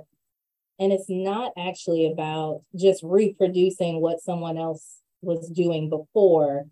[0.78, 6.66] And it's not actually about just reproducing what someone else was doing before,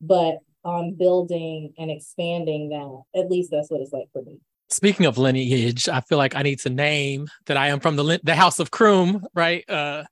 [0.00, 3.20] but on building and expanding that.
[3.20, 4.38] At least that's what it's like for me.
[4.70, 8.20] Speaking of lineage, I feel like I need to name that I am from the
[8.24, 9.68] the House of Croom, right?
[9.68, 10.04] Uh,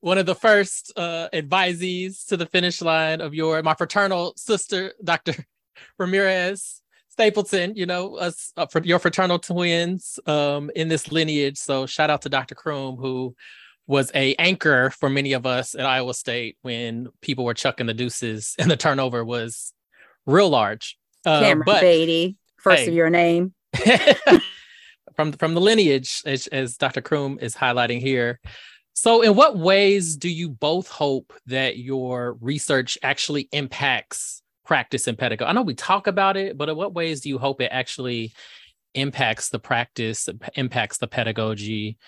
[0.00, 4.92] one of the first uh, advisees to the finish line of your my fraternal sister,
[5.02, 5.34] Dr.
[5.98, 7.74] Ramirez Stapleton.
[7.74, 11.56] You know, us uh, for your fraternal twins um, in this lineage.
[11.56, 12.54] So shout out to Dr.
[12.54, 13.34] Croom who
[13.86, 17.94] was a anchor for many of us at Iowa State when people were chucking the
[17.94, 19.72] deuces and the turnover was
[20.26, 20.98] real large.
[21.26, 23.54] Uh, Cameron but, Beatty, first hey, of your name.
[25.16, 27.00] from from the lineage, as, as Dr.
[27.00, 28.40] Croom is highlighting here.
[28.92, 35.18] So, in what ways do you both hope that your research actually impacts practice and
[35.18, 35.48] pedagogy?
[35.48, 38.32] I know we talk about it, but in what ways do you hope it actually
[38.94, 41.98] impacts the practice, impacts the pedagogy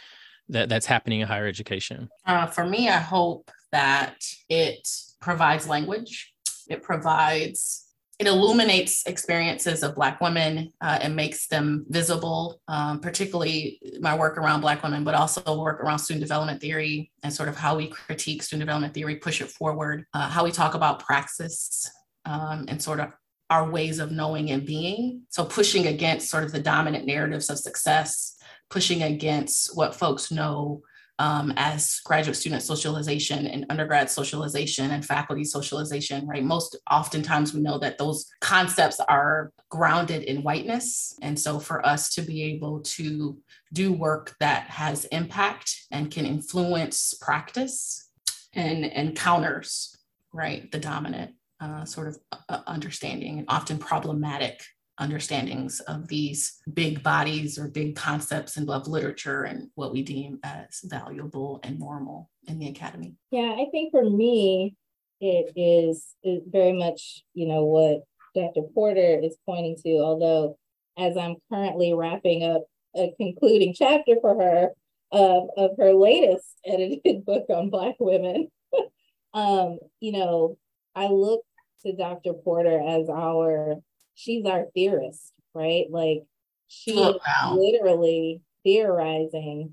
[0.48, 2.09] that, that's happening in higher education?
[2.24, 4.88] Uh, for me, I hope that it
[5.20, 6.32] provides language,
[6.68, 7.87] it provides
[8.18, 14.38] it illuminates experiences of Black women uh, and makes them visible, um, particularly my work
[14.38, 17.88] around Black women, but also work around student development theory and sort of how we
[17.88, 21.90] critique student development theory, push it forward, uh, how we talk about praxis
[22.24, 23.12] um, and sort of
[23.50, 25.22] our ways of knowing and being.
[25.28, 28.36] So, pushing against sort of the dominant narratives of success,
[28.70, 30.83] pushing against what folks know
[31.18, 36.44] um, as graduate student socialization and undergrad socialization and faculty socialization, right?
[36.44, 41.16] Most oftentimes we know that those concepts are grounded in whiteness.
[41.22, 43.38] And so for us to be able to
[43.72, 48.11] do work that has impact and can influence practice
[48.52, 49.96] and, and counters,
[50.33, 52.18] right, the dominant uh, sort of
[52.50, 54.62] uh, understanding and often problematic
[54.98, 60.38] understandings of these big bodies or big concepts and of literature and what we deem
[60.42, 63.14] as valuable and normal in the academy.
[63.30, 64.74] Yeah, I think for me,
[65.20, 68.04] it is, is very much, you know, what
[68.35, 68.66] Dr.
[68.74, 70.59] Porter is pointing to, although
[70.98, 74.68] as I'm currently wrapping up a concluding chapter for her
[75.12, 78.48] of, of her latest edited book on Black women,
[79.35, 80.59] um, you know,
[80.94, 81.42] I look
[81.85, 82.32] to Dr.
[82.32, 83.76] Porter as our
[84.16, 85.87] she's our theorist, right?
[85.88, 86.24] Like
[86.66, 87.57] she's oh, wow.
[87.57, 89.72] literally theorizing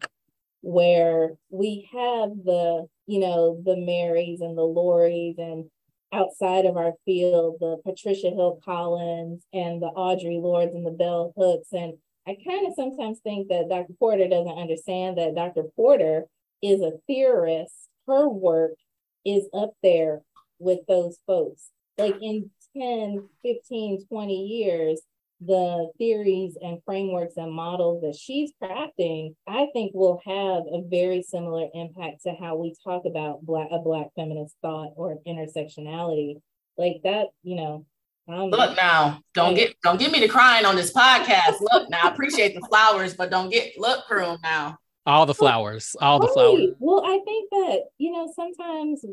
[0.62, 5.66] where we have the, you know, the Marys and the Lories and
[6.14, 11.34] outside of our field, the Patricia Hill Collins and the Audre Lordes and the Bell
[11.36, 11.70] Hooks.
[11.72, 11.94] And
[12.28, 13.94] I kind of sometimes think that Dr.
[13.98, 15.64] Porter doesn't understand that Dr.
[15.76, 16.26] Porter
[16.62, 17.74] is a theorist.
[18.08, 18.74] Her work
[19.26, 20.22] is up there
[20.60, 21.70] with those folks.
[21.98, 25.02] Like in 10, 15, 20 years,
[25.46, 31.22] the theories and frameworks and models that she's crafting, I think will have a very
[31.22, 36.42] similar impact to how we talk about black a black feminist thought or intersectionality.
[36.78, 37.86] Like that, you know.
[38.28, 41.60] Um, look now, don't get don't get me to crying on this podcast.
[41.60, 44.78] Look now, I appreciate the flowers, but don't get look Croom now.
[45.06, 46.70] All the flowers, all the flowers.
[46.80, 49.04] Well, I think that you know sometimes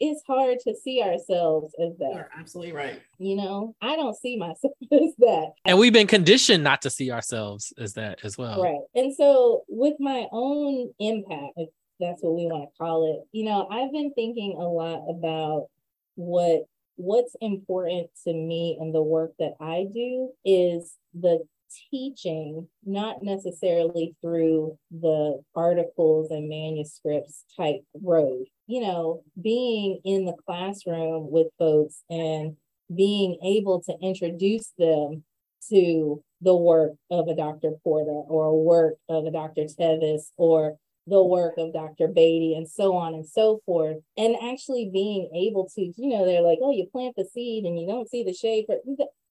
[0.00, 2.12] it's hard to see ourselves as that.
[2.14, 3.00] You're absolutely right.
[3.18, 5.52] You know, I don't see myself as that.
[5.64, 8.62] And we've been conditioned not to see ourselves as that as well.
[8.62, 8.80] Right.
[8.94, 13.44] And so with my own impact, if that's what we want to call it, you
[13.44, 15.68] know, I've been thinking a lot about
[16.14, 21.44] what what's important to me and the work that I do is the
[21.90, 28.46] teaching, not necessarily through the articles and manuscripts type road.
[28.66, 32.56] You know, being in the classroom with folks and
[32.94, 35.24] being able to introduce them
[35.70, 37.72] to the work of a Dr.
[37.82, 39.64] Porter or work of a Dr.
[39.64, 40.76] Tevis or
[41.06, 42.08] the work of Dr.
[42.08, 43.98] Beatty and so on and so forth.
[44.16, 47.78] And actually being able to, you know, they're like, oh, you plant the seed and
[47.78, 48.64] you don't see the shade.
[48.66, 48.76] For,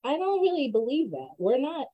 [0.04, 1.30] I don't really believe that.
[1.38, 1.88] We're not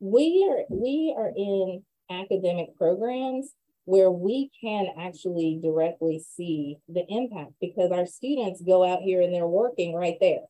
[0.00, 3.50] we are we are in academic programs
[3.86, 9.34] where we can actually directly see the impact because our students go out here and
[9.34, 10.40] they're working right there.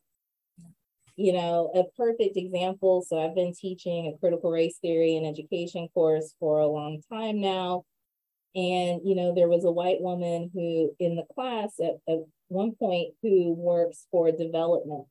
[1.17, 3.05] You know, a perfect example.
[3.09, 7.41] So I've been teaching a critical race theory and education course for a long time
[7.41, 7.85] now.
[8.57, 12.73] And, you know, there was a white woman who in the class at, at one
[12.77, 15.07] point who works for development.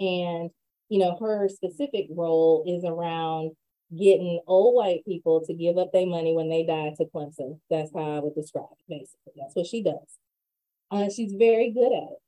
[0.00, 0.50] And
[0.92, 3.52] you know, her specific role is around
[3.98, 7.58] getting old white people to give up their money when they die to Clemson.
[7.70, 9.32] That's how I would describe it, basically.
[9.40, 10.18] That's what she does.
[10.90, 12.18] Uh, she's very good at it.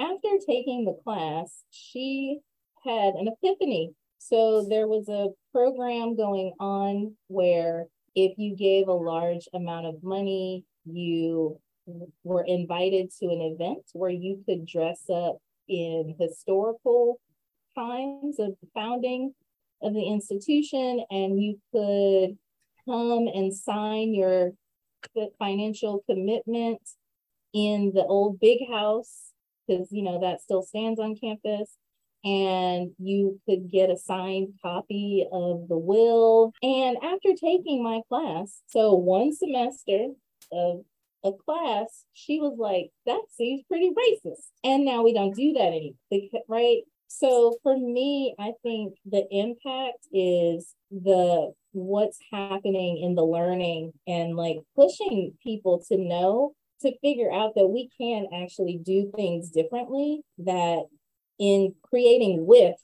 [0.00, 2.38] After taking the class, she
[2.82, 3.90] had an epiphany.
[4.16, 10.02] So there was a program going on where if you gave a large amount of
[10.02, 11.60] money, you
[12.22, 15.36] were invited to an event where you could dress up
[15.68, 17.20] in historical
[17.76, 19.34] times of the founding
[19.82, 22.38] of the institution and you could
[22.86, 24.52] come and sign your
[25.38, 26.80] financial commitment
[27.52, 29.32] in the old big house
[29.66, 31.76] because you know that still stands on campus
[32.24, 36.52] and you could get a signed copy of the will.
[36.62, 40.08] And after taking my class so one semester
[40.52, 40.84] of
[41.22, 44.48] a class she was like that seems pretty racist.
[44.62, 45.94] And now we don't do that anymore
[46.48, 53.92] right so for me, I think the impact is the what's happening in the learning
[54.06, 59.50] and like pushing people to know to figure out that we can actually do things
[59.50, 60.84] differently that
[61.38, 62.76] in creating with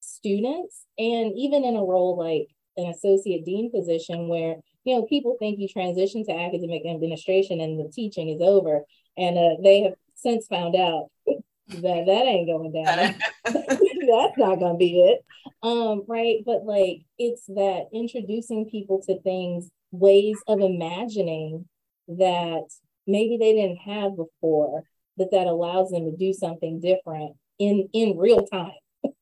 [0.00, 5.36] students and even in a role like an associate dean position where you know people
[5.38, 8.82] think you transition to academic administration and the teaching is over
[9.18, 11.08] and uh, they have since found out
[11.68, 13.14] that that ain't going down.
[13.44, 15.24] That's not gonna be it.
[15.62, 16.38] Um, right.
[16.44, 21.66] But like it's that introducing people to things, ways of imagining
[22.08, 22.64] that
[23.06, 24.82] maybe they didn't have before,
[25.18, 28.72] that that allows them to do something different in in real time.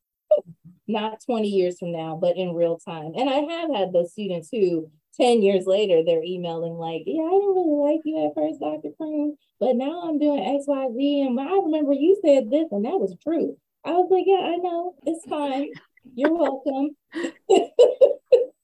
[0.88, 3.12] not 20 years from now, but in real time.
[3.16, 7.30] And I have had those students who 10 years later, they're emailing like, yeah, I
[7.30, 8.94] didn't really like you at first, Dr.
[8.96, 11.22] Croom, but now I'm doing X, Y, Z.
[11.22, 13.56] And I remember you said this and that was true.
[13.84, 14.94] I was like, yeah, I know.
[15.04, 15.70] It's fine.
[16.14, 16.96] You're welcome.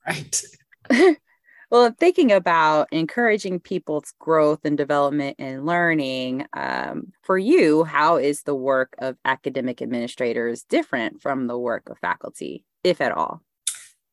[0.06, 0.42] right.
[1.70, 8.42] well, thinking about encouraging people's growth and development and learning, um, for you, how is
[8.42, 13.42] the work of academic administrators different from the work of faculty, if at all?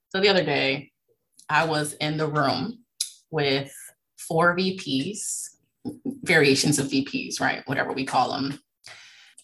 [0.10, 0.91] So the other day,
[1.50, 2.80] I was in the room
[3.32, 3.74] with
[4.18, 5.50] four VPs,
[6.24, 7.64] variations of VPs, right?
[7.66, 8.60] Whatever we call them,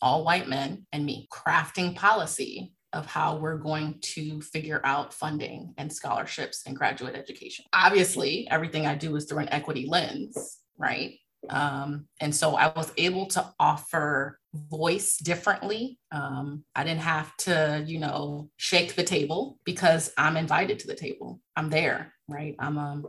[0.02, 5.74] all white men and me, crafting policy of how we're going to figure out funding
[5.78, 7.66] and scholarships and graduate education.
[7.74, 11.16] Obviously, everything I do is through an equity lens, right?
[11.50, 16.00] Um, and so I was able to offer voice differently.
[16.12, 20.96] Um, I didn't have to, you know, shake the table because I'm invited to the
[20.96, 21.42] table.
[21.56, 22.56] I'm there, right?
[22.60, 23.06] I'm um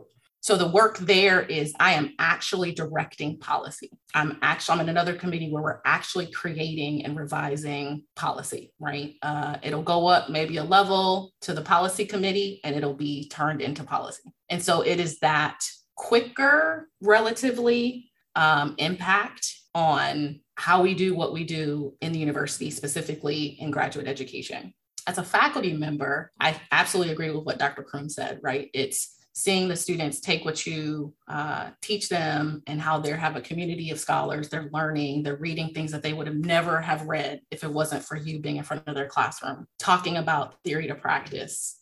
[0.47, 3.89] so the work there is I am actually directing policy.
[4.13, 9.15] I'm actually I'm in another committee where we're actually creating and revising policy, right?
[9.21, 13.61] Uh, it'll go up maybe a level to the policy committee and it'll be turned
[13.61, 14.31] into policy.
[14.49, 15.59] And so it is that
[15.97, 18.06] quicker relatively
[18.37, 24.07] um, impact on how we do what we do in the university, specifically in graduate
[24.07, 24.73] education.
[25.07, 27.83] As a faculty member, I absolutely agree with what Dr.
[27.83, 28.69] Croom said, right?
[28.73, 33.41] It's seeing the students take what you uh, teach them and how they have a
[33.41, 37.39] community of scholars they're learning they're reading things that they would have never have read
[37.51, 40.95] if it wasn't for you being in front of their classroom talking about theory to
[40.95, 41.79] practice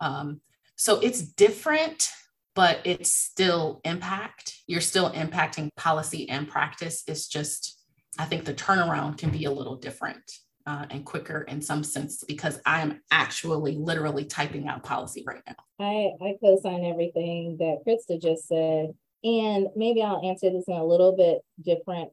[0.00, 0.40] um,
[0.74, 2.10] so it's different
[2.56, 4.54] but it's still impact.
[4.66, 7.04] You're still impacting policy and practice.
[7.06, 7.78] It's just,
[8.18, 10.32] I think the turnaround can be a little different
[10.66, 15.42] uh, and quicker in some sense because I am actually literally typing out policy right
[15.46, 15.54] now.
[15.78, 18.94] I, I co sign everything that Christa just said.
[19.22, 22.10] And maybe I'll answer this in a little bit different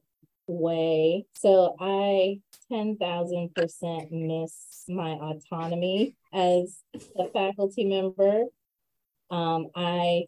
[0.47, 1.25] way.
[1.35, 6.79] So I 10,000% miss my autonomy as
[7.17, 8.43] a faculty member.
[9.29, 10.25] Um, I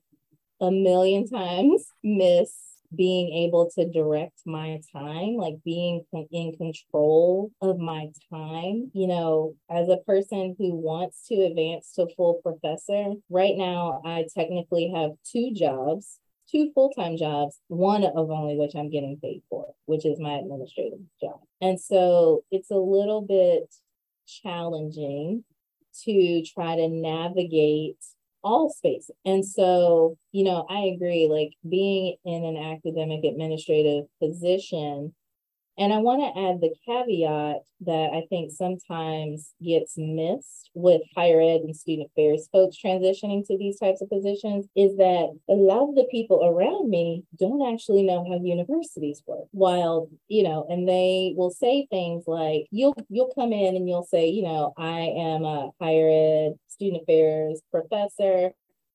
[0.61, 2.51] a million times miss
[2.95, 8.91] being able to direct my time, like being in control of my time.
[8.93, 14.25] You know, as a person who wants to advance to full professor, right now I
[14.33, 19.41] technically have two jobs, two full time jobs, one of only which I'm getting paid
[19.49, 21.39] for, which is my administrative job.
[21.61, 23.73] And so it's a little bit
[24.27, 25.43] challenging
[26.03, 27.97] to try to navigate
[28.45, 29.09] all space.
[29.25, 35.13] And so, you know, I agree, like being in an academic administrative position.
[35.77, 41.41] And I want to add the caveat that I think sometimes gets missed with higher
[41.41, 45.89] ed and student affairs folks transitioning to these types of positions is that a lot
[45.89, 49.47] of the people around me don't actually know how universities work.
[49.51, 54.07] While, you know, and they will say things like, you'll you'll come in and you'll
[54.09, 58.51] say, you know, I am a higher ed student affairs professor.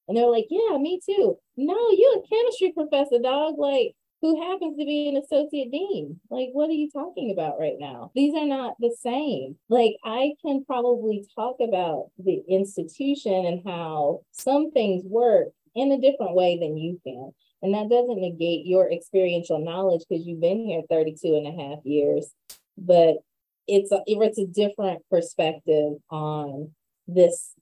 [0.08, 1.38] And they're like, yeah, me too.
[1.56, 3.58] No, you a chemistry professor, dog.
[3.58, 6.20] Like, who happens to be an associate dean.
[6.30, 8.10] Like, what are you talking about right now?
[8.14, 9.56] These are not the same.
[9.68, 16.00] Like, I can probably talk about the institution and how some things work in a
[16.00, 17.32] different way than you can.
[17.62, 21.84] And that doesn't negate your experiential knowledge because you've been here 32 and a half
[21.84, 22.30] years.
[22.76, 23.18] But
[23.66, 26.72] it's a, it's a different perspective on
[27.06, 27.54] this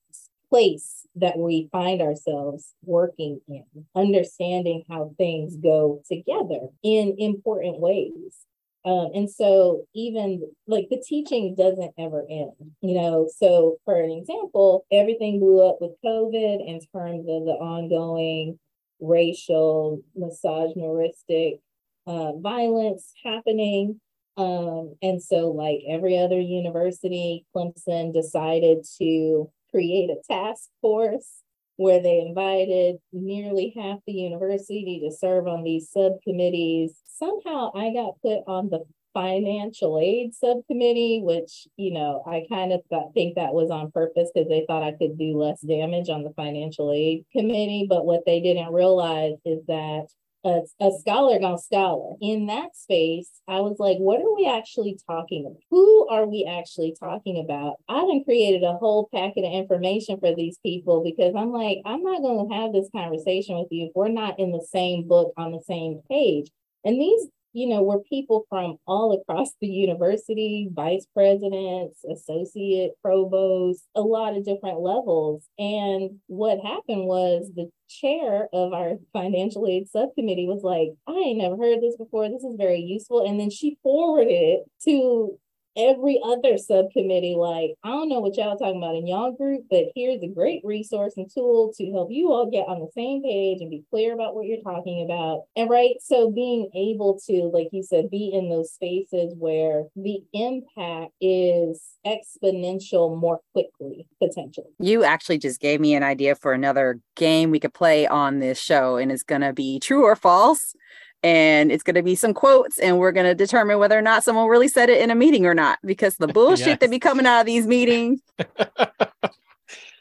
[0.49, 8.47] place that we find ourselves working in, understanding how things go together in important ways.
[8.85, 13.29] Um, and so, even like the teaching doesn't ever end, you know.
[13.37, 18.59] So, for an example, everything blew up with COVID in terms of the ongoing
[19.01, 21.61] racial, misogynistic
[22.07, 24.01] uh, violence happening.
[24.37, 31.43] Um, and so, like every other university, Clemson decided to create a task force
[31.77, 37.01] where they invited nearly half the university to serve on these subcommittees.
[37.07, 42.81] Somehow I got put on the financial aid subcommittee, which, you know, I kind of
[42.91, 46.25] th- think that was on purpose because they thought I could do less damage on
[46.25, 47.87] the financial aid committee.
[47.89, 50.07] But what they didn't realize is that
[50.45, 52.15] a, a scholar gone scholar.
[52.21, 55.61] In that space, I was like, what are we actually talking about?
[55.71, 57.77] Who are we actually talking about?
[57.89, 62.03] I have created a whole packet of information for these people because I'm like, I'm
[62.03, 65.33] not going to have this conversation with you if we're not in the same book
[65.37, 66.51] on the same page.
[66.85, 73.87] And these you know, were people from all across the university, vice presidents, associate provosts,
[73.95, 75.45] a lot of different levels.
[75.59, 81.39] And what happened was the chair of our financial aid subcommittee was like, I ain't
[81.39, 82.29] never heard this before.
[82.29, 83.27] This is very useful.
[83.27, 85.39] And then she forwarded it to
[85.79, 89.85] every other subcommittee, like, I don't know what y'all talking about in y'all group, but
[89.95, 93.61] here's a great resource and tool to help you all get on the same page
[93.61, 95.45] and be clear about what you're talking about.
[95.57, 100.19] And right, so being able to, like you said, be in those spaces where the
[100.33, 104.71] impact is exponential more quickly, potentially.
[104.81, 108.59] You actually just gave me an idea for another game we could play on this
[108.59, 110.75] show, and it's going to be true or false
[111.23, 114.23] and it's going to be some quotes and we're going to determine whether or not
[114.23, 116.79] someone really said it in a meeting or not because the bullshit yes.
[116.81, 118.21] that be coming out of these meetings.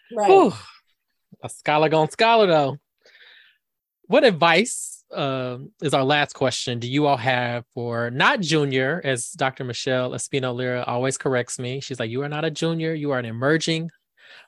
[0.09, 0.29] Right.
[0.29, 0.53] Whew.
[1.43, 2.77] a scholar gone scholar though.
[4.05, 9.31] What advice uh, is our last question do you all have for not junior as
[9.31, 11.79] dr michelle espino lira always corrects me.
[11.81, 12.93] She's like you are not a junior.
[12.93, 13.89] You are an emerging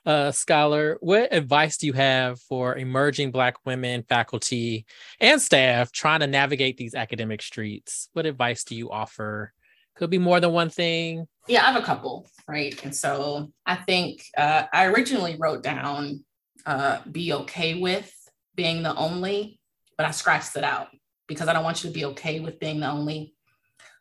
[0.06, 4.86] uh, scholar, what advice do you have for emerging Black women, faculty,
[5.20, 8.08] and staff trying to navigate these academic streets?
[8.12, 9.52] What advice do you offer?
[9.96, 11.26] Could be more than one thing.
[11.48, 12.82] Yeah, I have a couple, right?
[12.84, 16.24] And so I think uh, I originally wrote down
[16.66, 18.12] uh, be okay with
[18.54, 19.60] being the only,
[19.96, 20.88] but I scratched it out
[21.26, 23.34] because I don't want you to be okay with being the only,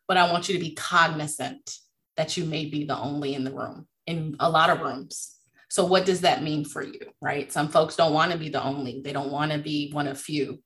[0.08, 1.78] but I want you to be cognizant
[2.18, 5.39] that you may be the only in the room, in a lot of rooms
[5.70, 7.52] so, what does that mean for you, right?
[7.52, 10.20] Some folks don't want to be the only, they don't want to be one of
[10.20, 10.60] few.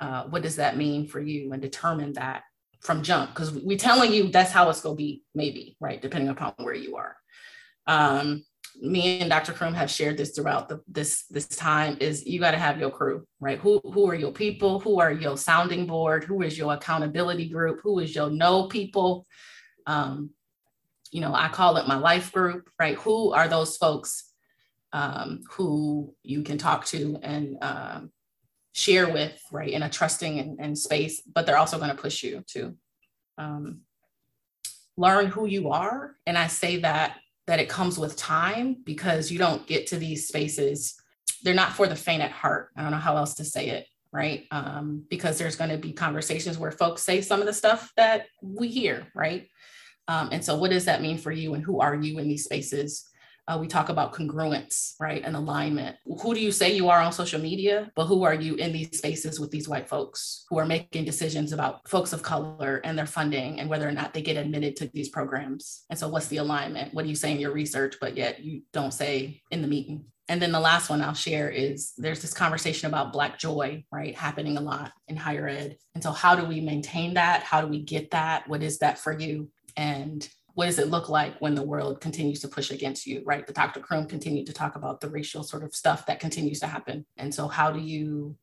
[0.00, 1.52] Uh, what does that mean for you?
[1.52, 2.42] And determine that
[2.80, 6.02] from jump, because we're telling you that's how it's going to be, maybe, right?
[6.02, 7.16] Depending upon where you are.
[7.86, 8.44] Um,
[8.80, 9.52] me and Dr.
[9.52, 12.90] Croom have shared this throughout the, this this time is you got to have your
[12.90, 13.58] crew, right?
[13.60, 14.80] Who who are your people?
[14.80, 16.24] Who are your sounding board?
[16.24, 17.80] Who is your accountability group?
[17.84, 19.28] Who is your know people?
[19.86, 20.30] Um,
[21.14, 22.96] you know, I call it my life group, right?
[22.96, 24.32] Who are those folks
[24.92, 28.10] um, who you can talk to and um,
[28.72, 32.24] share with, right, in a trusting and, and space, but they're also going to push
[32.24, 32.74] you to
[33.38, 33.82] um,
[34.96, 36.16] learn who you are.
[36.26, 40.26] And I say that that it comes with time because you don't get to these
[40.26, 40.96] spaces.
[41.44, 42.70] They're not for the faint at heart.
[42.76, 44.46] I don't know how else to say it right?
[44.52, 48.26] Um, because there's going to be conversations where folks say some of the stuff that
[48.40, 49.48] we hear, right?
[50.08, 52.44] Um, and so, what does that mean for you, and who are you in these
[52.44, 53.08] spaces?
[53.46, 55.96] Uh, we talk about congruence, right, and alignment.
[56.22, 58.96] Who do you say you are on social media, but who are you in these
[58.96, 63.06] spaces with these white folks who are making decisions about folks of color and their
[63.06, 65.84] funding and whether or not they get admitted to these programs?
[65.90, 66.94] And so, what's the alignment?
[66.94, 70.06] What do you say in your research, but yet you don't say in the meeting?
[70.28, 74.16] And then the last one I'll share is there's this conversation about Black joy, right,
[74.16, 75.76] happening a lot in higher ed.
[75.94, 77.42] And so, how do we maintain that?
[77.42, 78.48] How do we get that?
[78.48, 79.50] What is that for you?
[79.76, 83.46] And what does it look like when the world continues to push against you right
[83.46, 86.66] the dr croom continued to talk about the racial sort of stuff that continues to
[86.66, 88.36] happen and so how do you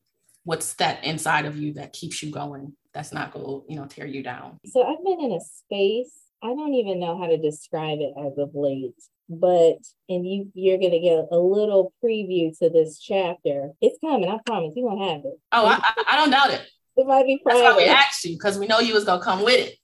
[0.43, 3.85] what's that inside of you that keeps you going that's not going to you know
[3.85, 7.37] tear you down so i've been in a space i don't even know how to
[7.37, 8.93] describe it as of late
[9.31, 9.77] but
[10.09, 13.69] and you you're gonna get a little preview to this chapter.
[13.79, 14.73] It's coming, I promise.
[14.75, 15.39] You gonna have it.
[15.53, 16.61] Oh, I, I don't doubt it.
[16.97, 17.61] It might be Friday.
[17.61, 19.77] That's why we asked you because we know you was gonna come with it.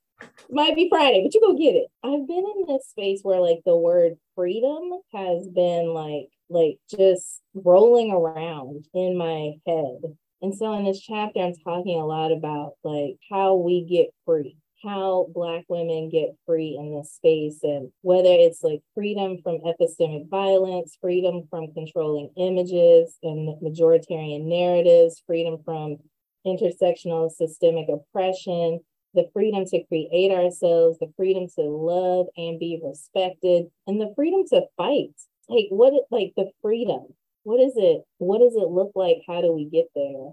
[0.49, 1.87] Might be Friday, but you go get it.
[2.03, 7.41] I've been in this space where like the word freedom has been like like just
[7.53, 10.15] rolling around in my head.
[10.41, 14.57] And so in this chapter, I'm talking a lot about like how we get free
[14.83, 20.29] how Black women get free in this space and whether it's like freedom from epistemic
[20.29, 25.97] violence, freedom from controlling images and majoritarian narratives, freedom from
[26.45, 28.79] intersectional systemic oppression,
[29.13, 34.43] the freedom to create ourselves, the freedom to love and be respected, and the freedom
[34.49, 35.13] to fight.
[35.49, 37.13] Like what like the freedom.
[37.43, 38.03] What is it?
[38.17, 39.21] What does it look like?
[39.27, 40.31] How do we get there?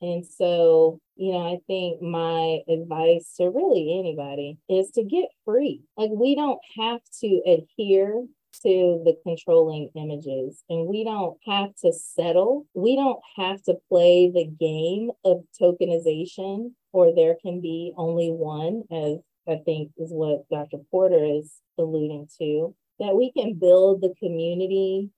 [0.00, 5.82] And so, you know, I think my advice to really anybody is to get free.
[5.96, 8.26] Like, we don't have to adhere
[8.62, 12.66] to the controlling images and we don't have to settle.
[12.74, 18.84] We don't have to play the game of tokenization, or there can be only one,
[18.92, 19.18] as
[19.48, 20.78] I think is what Dr.
[20.92, 25.10] Porter is alluding to, that we can build the community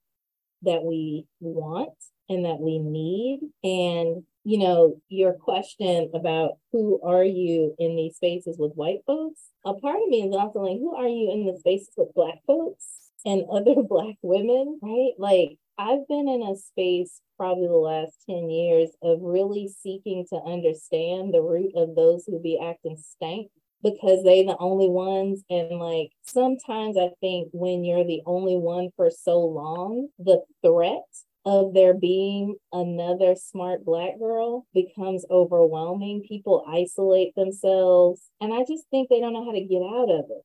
[0.62, 1.92] that we want
[2.30, 3.40] and that we need.
[3.62, 9.40] And you know, your question about who are you in these spaces with white folks,
[9.64, 12.38] a part of me is also like, who are you in the spaces with black
[12.46, 12.86] folks
[13.24, 15.12] and other black women, right?
[15.18, 20.36] Like I've been in a space probably the last 10 years of really seeking to
[20.36, 23.50] understand the root of those who be acting stank
[23.82, 28.88] because they the only ones and like sometimes i think when you're the only one
[28.96, 31.04] for so long the threat
[31.46, 36.24] of there being another smart black girl becomes overwhelming.
[36.28, 38.20] People isolate themselves.
[38.40, 40.42] And I just think they don't know how to get out of it.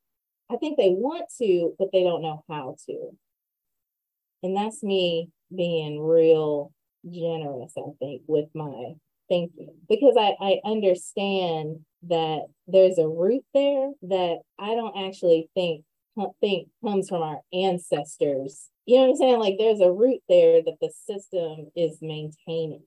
[0.52, 3.18] I think they want to, but they don't know how to.
[4.44, 6.72] And that's me being real
[7.10, 8.94] generous, I think, with my
[9.30, 15.86] thinking because I, I understand that there's a root there that I don't actually think
[16.42, 18.68] think comes from our ancestors.
[18.86, 19.40] You know what I'm saying?
[19.40, 22.84] Like there's a root there that the system is maintaining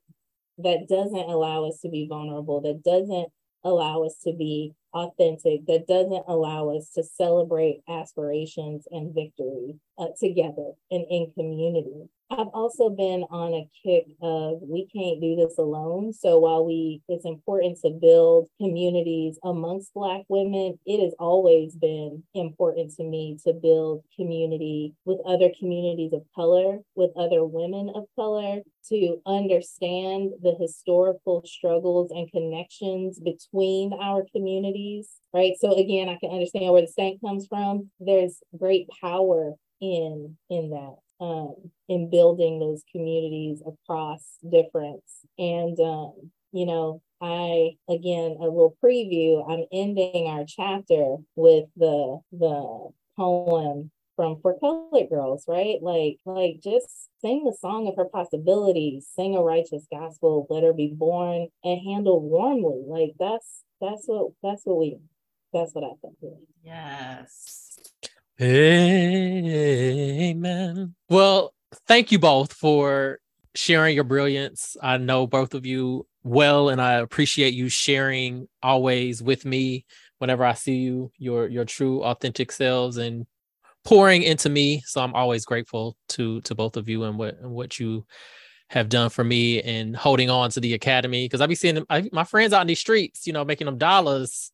[0.59, 3.29] that doesn't allow us to be vulnerable, that doesn't
[3.65, 10.09] allow us to be authentic, that doesn't allow us to celebrate aspirations and victory uh,
[10.19, 12.09] together and in community.
[12.37, 16.13] I've also been on a kick of we can't do this alone.
[16.13, 22.25] So while we it's important to build communities amongst black women, it has always been
[22.35, 28.05] important to me to build community with other communities of color, with other women of
[28.17, 35.55] color, to understand the historical struggles and connections between our communities, right?
[35.61, 37.91] So again, I can understand where the stank comes from.
[38.01, 45.11] There's great power in in that um, in building those communities across difference.
[45.39, 52.21] And, um, you know, I, again, a little preview, I'm ending our chapter with the,
[52.33, 55.79] the poem from For Colored Girls, right?
[55.81, 60.73] Like, like just sing the song of her possibilities, sing a righteous gospel, let her
[60.73, 62.83] be born and handled warmly.
[62.87, 64.99] Like that's, that's what, that's what we,
[65.53, 66.17] that's what I think.
[66.63, 67.79] Yes.
[70.25, 70.95] Amen.
[71.11, 71.53] Well,
[71.87, 73.19] thank you both for
[73.55, 74.77] sharing your brilliance.
[74.83, 79.85] I know both of you well, and I appreciate you sharing always with me
[80.19, 83.27] whenever I see you, your your true authentic selves and
[83.85, 84.83] pouring into me.
[84.87, 88.07] So I'm always grateful to to both of you and what and what you
[88.71, 92.09] have done for me and holding on to the academy because I be seeing I,
[92.13, 94.53] my friends out in these streets, you know, making them dollars,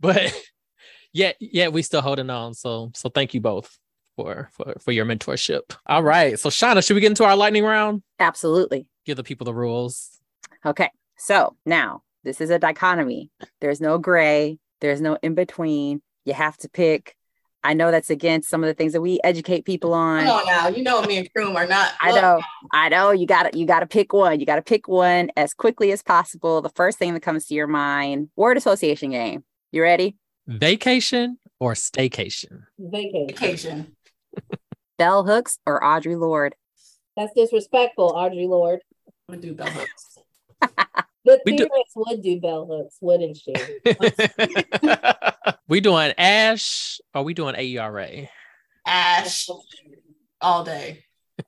[0.00, 0.34] but
[1.12, 2.54] yet yet we still holding on.
[2.54, 3.78] So so thank you both
[4.16, 5.74] for for for your mentorship.
[5.86, 6.38] All right.
[6.38, 8.02] So Shauna, should we get into our lightning round?
[8.18, 8.86] Absolutely.
[9.04, 10.20] Give the people the rules.
[10.64, 10.90] Okay.
[11.16, 13.30] So now this is a dichotomy.
[13.60, 16.02] There's no gray, there's no in between.
[16.24, 17.16] You have to pick.
[17.64, 20.24] I know that's against some of the things that we educate people on.
[20.24, 21.92] Come on now, you know me and Croom are not.
[22.00, 22.40] I know,
[22.72, 23.12] I know.
[23.12, 24.40] You got to you got to pick one.
[24.40, 26.60] You got to pick one as quickly as possible.
[26.60, 28.30] The first thing that comes to your mind.
[28.36, 29.44] Word association game.
[29.70, 30.16] You ready?
[30.48, 32.64] Vacation or staycation?
[32.78, 33.26] Vacation.
[33.28, 33.96] Vacation.
[35.02, 36.54] Bell Hooks or Audre Lorde?
[37.16, 38.82] That's disrespectful, Audre Lorde.
[39.28, 40.18] I do bell hooks.
[41.24, 43.52] the we theorists do- would do bell hooks, wouldn't she?
[45.68, 48.28] we doing ASHE or we doing AERA?
[48.86, 49.50] ASHE
[50.40, 51.02] all day.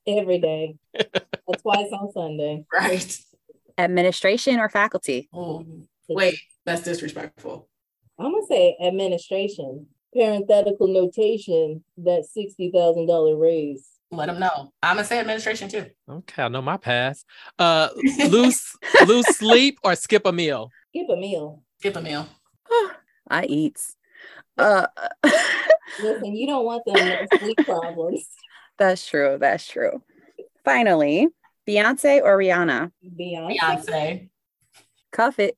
[0.04, 0.74] Every day.
[0.92, 2.64] That's twice on Sunday.
[2.72, 3.16] Right.
[3.78, 5.28] Administration or faculty?
[5.32, 5.64] Oh,
[6.08, 7.68] wait, that's disrespectful.
[8.18, 9.86] I'm gonna say administration.
[10.14, 13.88] Parenthetical notation that sixty thousand dollar raise.
[14.10, 14.72] Let them know.
[14.82, 15.86] I'm gonna say administration too.
[16.08, 17.24] Okay, I know my pass.
[17.58, 17.88] Uh,
[18.28, 20.70] lose lose sleep or skip a meal.
[20.94, 21.62] Skip a meal.
[21.78, 22.28] Skip a meal.
[23.28, 23.80] I eat.
[24.56, 24.86] Uh,
[25.98, 28.26] Listen, you don't want them sleep problems.
[28.78, 29.36] that's true.
[29.40, 30.02] That's true.
[30.64, 31.28] Finally,
[31.68, 32.90] Beyonce or Rihanna?
[33.04, 33.58] Beyonce.
[33.58, 34.28] Beyonce.
[35.12, 35.56] Cuff it.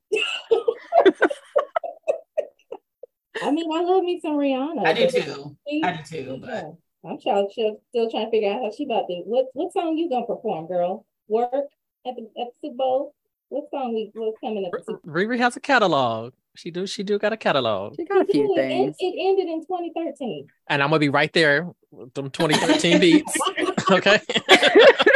[3.41, 4.85] I mean, I love me some Rihanna.
[4.85, 5.57] I do too.
[5.67, 6.37] she- I do too.
[6.41, 6.73] But
[7.05, 9.21] I'm trying, still, still trying to figure out how she about to.
[9.25, 11.05] What what song you gonna perform, girl?
[11.27, 11.51] Work
[12.05, 13.15] at the at the Super Bowl.
[13.49, 14.71] What song we what's coming up?
[14.71, 16.33] the Super Riri has a catalog.
[16.57, 16.87] She do.
[16.87, 18.95] She do got a catalog, She got a few It, things.
[18.99, 20.47] it ended in 2013.
[20.69, 23.33] and I'm gonna be right there with them 2013 beats.
[23.89, 24.19] Okay.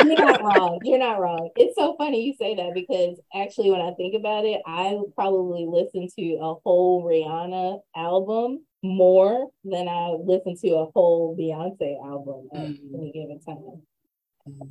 [0.05, 0.79] You're not wrong.
[0.83, 1.49] You're not wrong.
[1.57, 5.65] It's so funny you say that because actually, when I think about it, I probably
[5.67, 12.47] listen to a whole Rihanna album more than I listen to a whole Beyonce album
[12.53, 12.93] at Mm.
[12.95, 13.81] any given time.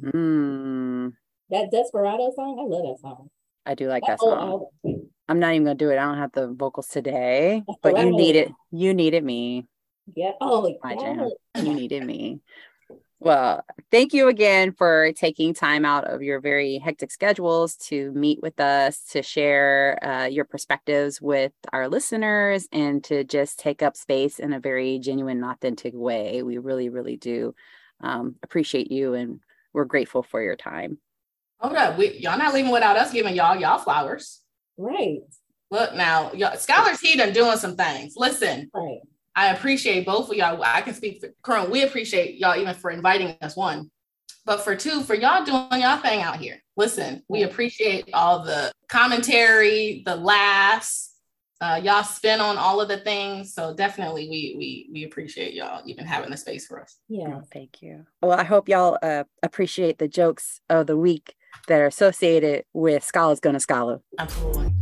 [0.02, 1.12] Mm,
[1.50, 3.28] That Desperado song, I love that song.
[3.66, 4.68] I do like That that song.
[4.82, 5.10] album.
[5.30, 5.96] I'm not even gonna do it.
[5.96, 8.12] I don't have the vocals today, That's but you right.
[8.12, 9.64] needed you needed me.
[10.16, 10.32] Yeah.
[10.40, 11.28] Oh, My yeah.
[11.62, 12.40] You needed me.
[13.20, 18.42] Well, thank you again for taking time out of your very hectic schedules to meet
[18.42, 23.96] with us, to share uh, your perspectives with our listeners, and to just take up
[23.96, 26.42] space in a very genuine and authentic way.
[26.42, 27.54] We really, really do
[28.00, 29.38] um, appreciate you, and
[29.72, 30.98] we're grateful for your time.
[31.60, 31.96] hold up.
[31.98, 34.39] We, y'all not leaving without us giving y'all y'all flowers.
[34.80, 35.20] Right.
[35.70, 38.14] Look now, y'all, Scholars Heat are doing some things.
[38.16, 39.00] Listen, Right.
[39.36, 40.60] I appreciate both of y'all.
[40.62, 41.70] I can speak for Croom.
[41.70, 43.90] We appreciate y'all even for inviting us, one.
[44.44, 46.60] But for two, for y'all doing y'all thing out here.
[46.76, 51.10] Listen, we appreciate all the commentary, the laughs,
[51.60, 53.52] uh, y'all spin on all of the things.
[53.52, 56.96] So definitely we we we appreciate y'all even having the space for us.
[57.08, 57.34] Yeah.
[57.36, 58.06] Oh, thank you.
[58.22, 61.34] Well, I hope y'all uh, appreciate the jokes of the week
[61.68, 64.00] that are associated with Scholars Gonna Scholar.
[64.18, 64.72] Absolutely.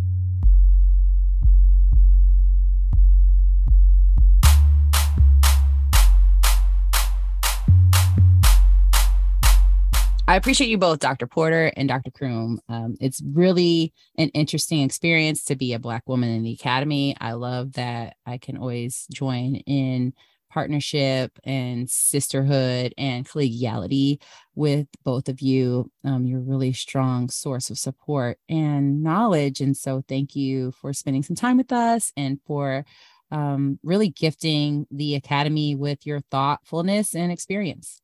[10.29, 11.27] I appreciate you both, Dr.
[11.27, 12.11] Porter and Dr.
[12.11, 12.61] Croom.
[12.69, 17.17] Um, it's really an interesting experience to be a Black woman in the academy.
[17.19, 20.13] I love that I can always join in
[20.51, 24.21] partnership and sisterhood and collegiality
[24.55, 25.91] with both of you.
[26.05, 29.61] Um, you're a really strong source of support and knowledge.
[29.61, 32.85] And so, thank you for spending some time with us and for
[33.31, 38.01] um, really gifting the academy with your thoughtfulness and experience.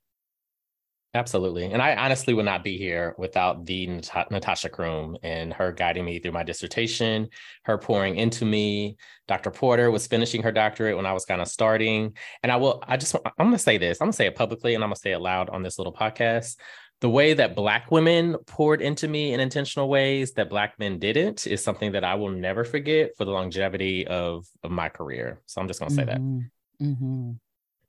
[1.14, 1.66] Absolutely.
[1.66, 6.04] And I honestly would not be here without the Nat- Natasha Croom and her guiding
[6.04, 7.28] me through my dissertation,
[7.62, 8.96] her pouring into me.
[9.28, 9.52] Dr.
[9.52, 12.16] Porter was finishing her doctorate when I was kind of starting.
[12.42, 14.34] And I will, I just, I'm going to say this, I'm going to say it
[14.34, 16.56] publicly and I'm going to say it loud on this little podcast.
[17.00, 21.46] The way that Black women poured into me in intentional ways that Black men didn't
[21.46, 25.40] is something that I will never forget for the longevity of, of my career.
[25.46, 26.18] So I'm just going to say that.
[26.18, 27.30] Mm-hmm.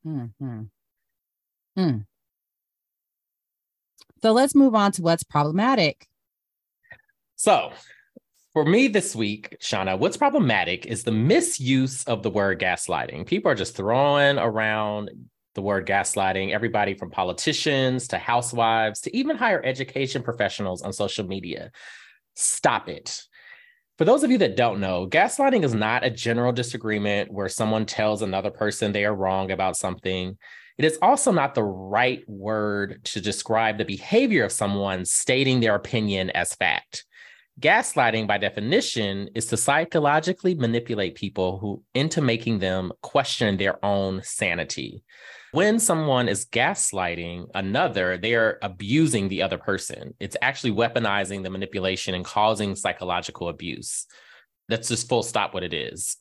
[0.07, 0.61] Mm-hmm.
[1.79, 1.97] Mm-hmm.
[4.25, 6.07] So let's move on to what's problematic.
[7.35, 7.71] So,
[8.53, 13.27] for me this week, Shauna, what's problematic is the misuse of the word gaslighting.
[13.27, 15.11] People are just throwing around
[15.53, 21.27] the word gaslighting, everybody from politicians to housewives to even higher education professionals on social
[21.27, 21.69] media.
[22.33, 23.21] Stop it.
[23.99, 27.85] For those of you that don't know, gaslighting is not a general disagreement where someone
[27.85, 30.35] tells another person they are wrong about something.
[30.77, 35.75] It is also not the right word to describe the behavior of someone stating their
[35.75, 37.05] opinion as fact.
[37.61, 44.21] Gaslighting, by definition, is to psychologically manipulate people who into making them question their own
[44.23, 45.03] sanity.
[45.53, 50.13] When someone is gaslighting another, they are abusing the other person.
[50.19, 54.05] It's actually weaponizing the manipulation and causing psychological abuse.
[54.67, 56.17] That's just full stop what it is.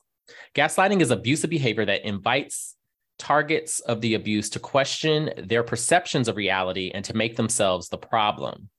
[0.55, 2.74] Gaslighting is abusive behavior that invites
[3.17, 7.97] targets of the abuse to question their perceptions of reality and to make themselves the
[7.97, 8.69] problem.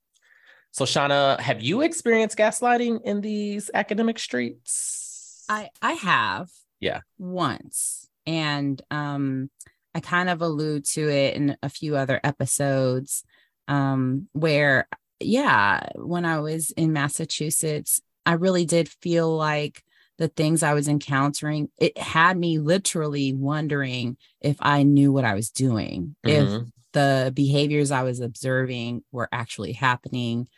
[0.73, 5.45] So, Shauna, have you experienced gaslighting in these academic streets?
[5.49, 6.51] I I have.
[6.81, 7.01] Yeah.
[7.19, 8.09] Once.
[8.27, 9.51] And um
[9.95, 13.25] I kind of allude to it in a few other episodes
[13.69, 14.87] um where
[15.19, 19.83] yeah, when I was in Massachusetts, I really did feel like
[20.19, 25.35] the things I was encountering, it had me literally wondering if I knew what I
[25.35, 26.73] was doing, if Mhm.
[26.93, 30.49] the behaviors I was observing were actually happening.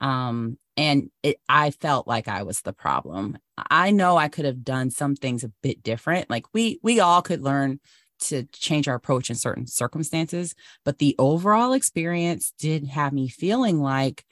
[0.00, 3.38] Um, and it, I felt like I was the problem.
[3.70, 6.30] I know I could have done some things a bit different.
[6.30, 7.80] Like we we all could learn
[8.20, 10.54] to change our approach in certain circumstances,
[10.84, 14.24] but the overall experience did have me feeling like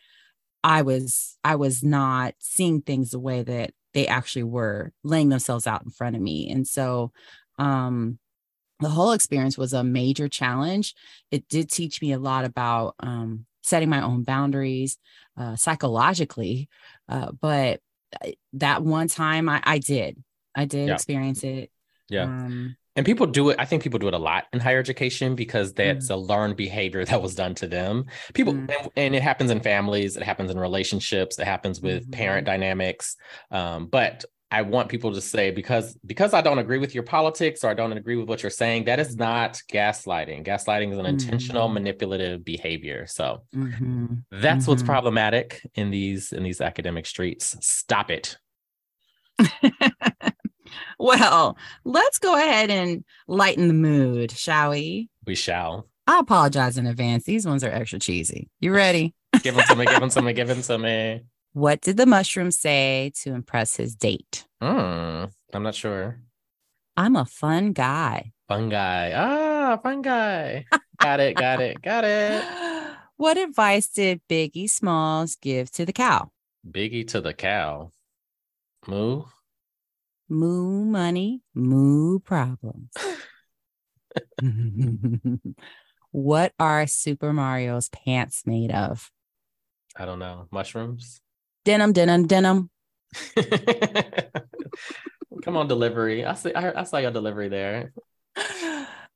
[0.66, 5.64] I was I was not seeing things the way that they actually were laying themselves
[5.68, 6.50] out in front of me.
[6.50, 7.12] And so
[7.56, 8.18] um
[8.80, 10.94] the whole experience was a major challenge.
[11.30, 14.98] It did teach me a lot about um, setting my own boundaries
[15.38, 16.68] uh, psychologically,
[17.08, 17.80] uh, but
[18.52, 20.22] that one time I, I did,
[20.54, 20.94] I did yeah.
[20.94, 21.70] experience it.
[22.10, 22.24] Yeah.
[22.24, 23.56] Um, and people do it.
[23.58, 26.14] I think people do it a lot in higher education because that's mm.
[26.14, 28.06] a learned behavior that was done to them.
[28.34, 28.70] People, mm.
[28.70, 32.10] and, and, it happens in families, it happens in relationships, it happens with mm-hmm.
[32.12, 33.16] parent dynamics.
[33.50, 37.64] Um, but I want people to say because because I don't agree with your politics
[37.64, 40.46] or I don't agree with what you're saying, that is not gaslighting.
[40.46, 41.14] Gaslighting is an mm-hmm.
[41.14, 43.06] intentional manipulative behavior.
[43.06, 44.06] So mm-hmm.
[44.30, 44.70] that's mm-hmm.
[44.70, 47.56] what's problematic in these in these academic streets.
[47.60, 48.38] Stop it.
[50.98, 55.08] well, let's go ahead and lighten the mood, shall we?
[55.26, 55.88] We shall.
[56.06, 57.24] I apologize in advance.
[57.24, 58.48] These ones are extra cheesy.
[58.60, 59.14] You ready?
[59.42, 61.22] give them to me, give them to me, give them to me.
[61.52, 64.44] What did the mushroom say to impress his date?
[64.62, 66.20] Mm, I'm not sure.
[66.96, 68.32] I'm a fun guy.
[68.48, 69.12] Fun guy.
[69.14, 70.64] Ah, fun guy.
[70.98, 72.44] got it, got it, got it.
[73.18, 76.30] What advice did Biggie Smalls give to the cow?
[76.70, 77.90] Biggie to the cow.
[78.86, 79.22] Moo.
[80.28, 82.90] Moo money, moo problems.
[86.10, 89.10] what are Super Mario's pants made of?
[89.96, 90.46] I don't know.
[90.50, 91.20] Mushrooms?
[91.66, 92.70] denim, denim, denim.
[95.44, 96.24] Come on, delivery.
[96.24, 96.54] I see.
[96.54, 97.92] I, I saw your delivery there.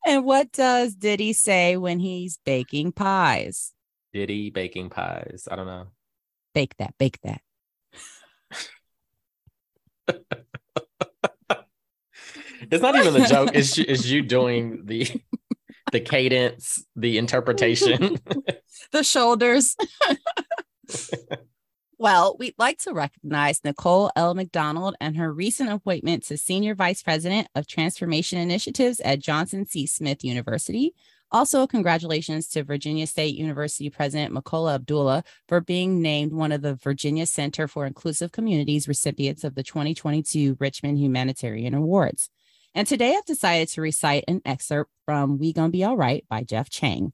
[0.04, 3.72] And what does Diddy say when he's baking pies?
[4.12, 5.46] Diddy baking pies.
[5.50, 5.86] I don't know.
[6.54, 6.94] Bake that.
[6.98, 7.42] Bake that.
[12.71, 13.51] It's not even the joke.
[13.55, 15.09] It's is you doing the
[15.93, 18.18] the cadence, the interpretation,
[18.93, 19.77] the shoulders.
[22.03, 24.33] Well, we'd like to recognize Nicole L.
[24.33, 29.85] McDonald and her recent appointment to Senior Vice President of Transformation Initiatives at Johnson C.
[29.85, 30.95] Smith University.
[31.31, 36.75] Also, congratulations to Virginia State University President Makola Abdullah for being named one of the
[36.77, 42.31] Virginia Center for Inclusive Communities recipients of the 2022 Richmond Humanitarian Awards.
[42.73, 46.45] And today I've decided to recite an excerpt from We Gonna Be All Right by
[46.45, 47.12] Jeff Chang.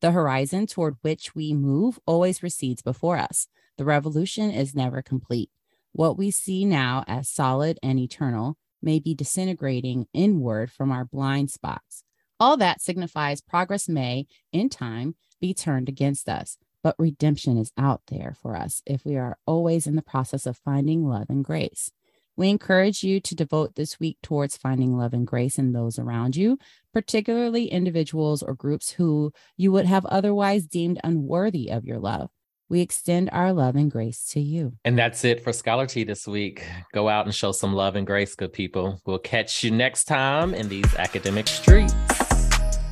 [0.00, 3.46] The horizon toward which we move always recedes before us.
[3.76, 5.50] The revolution is never complete.
[5.92, 11.50] What we see now as solid and eternal may be disintegrating inward from our blind
[11.50, 12.02] spots.
[12.38, 18.00] All that signifies progress may, in time, be turned against us, but redemption is out
[18.06, 21.92] there for us if we are always in the process of finding love and grace.
[22.40, 26.36] We encourage you to devote this week towards finding love and grace in those around
[26.36, 26.56] you,
[26.90, 32.30] particularly individuals or groups who you would have otherwise deemed unworthy of your love
[32.70, 34.72] we extend our love and grace to you.
[34.84, 36.64] And that's it for Scholar Tea this week.
[36.94, 39.00] Go out and show some love and grace, good people.
[39.04, 41.92] We'll catch you next time in these academic streets.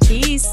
[0.04, 0.48] Peace.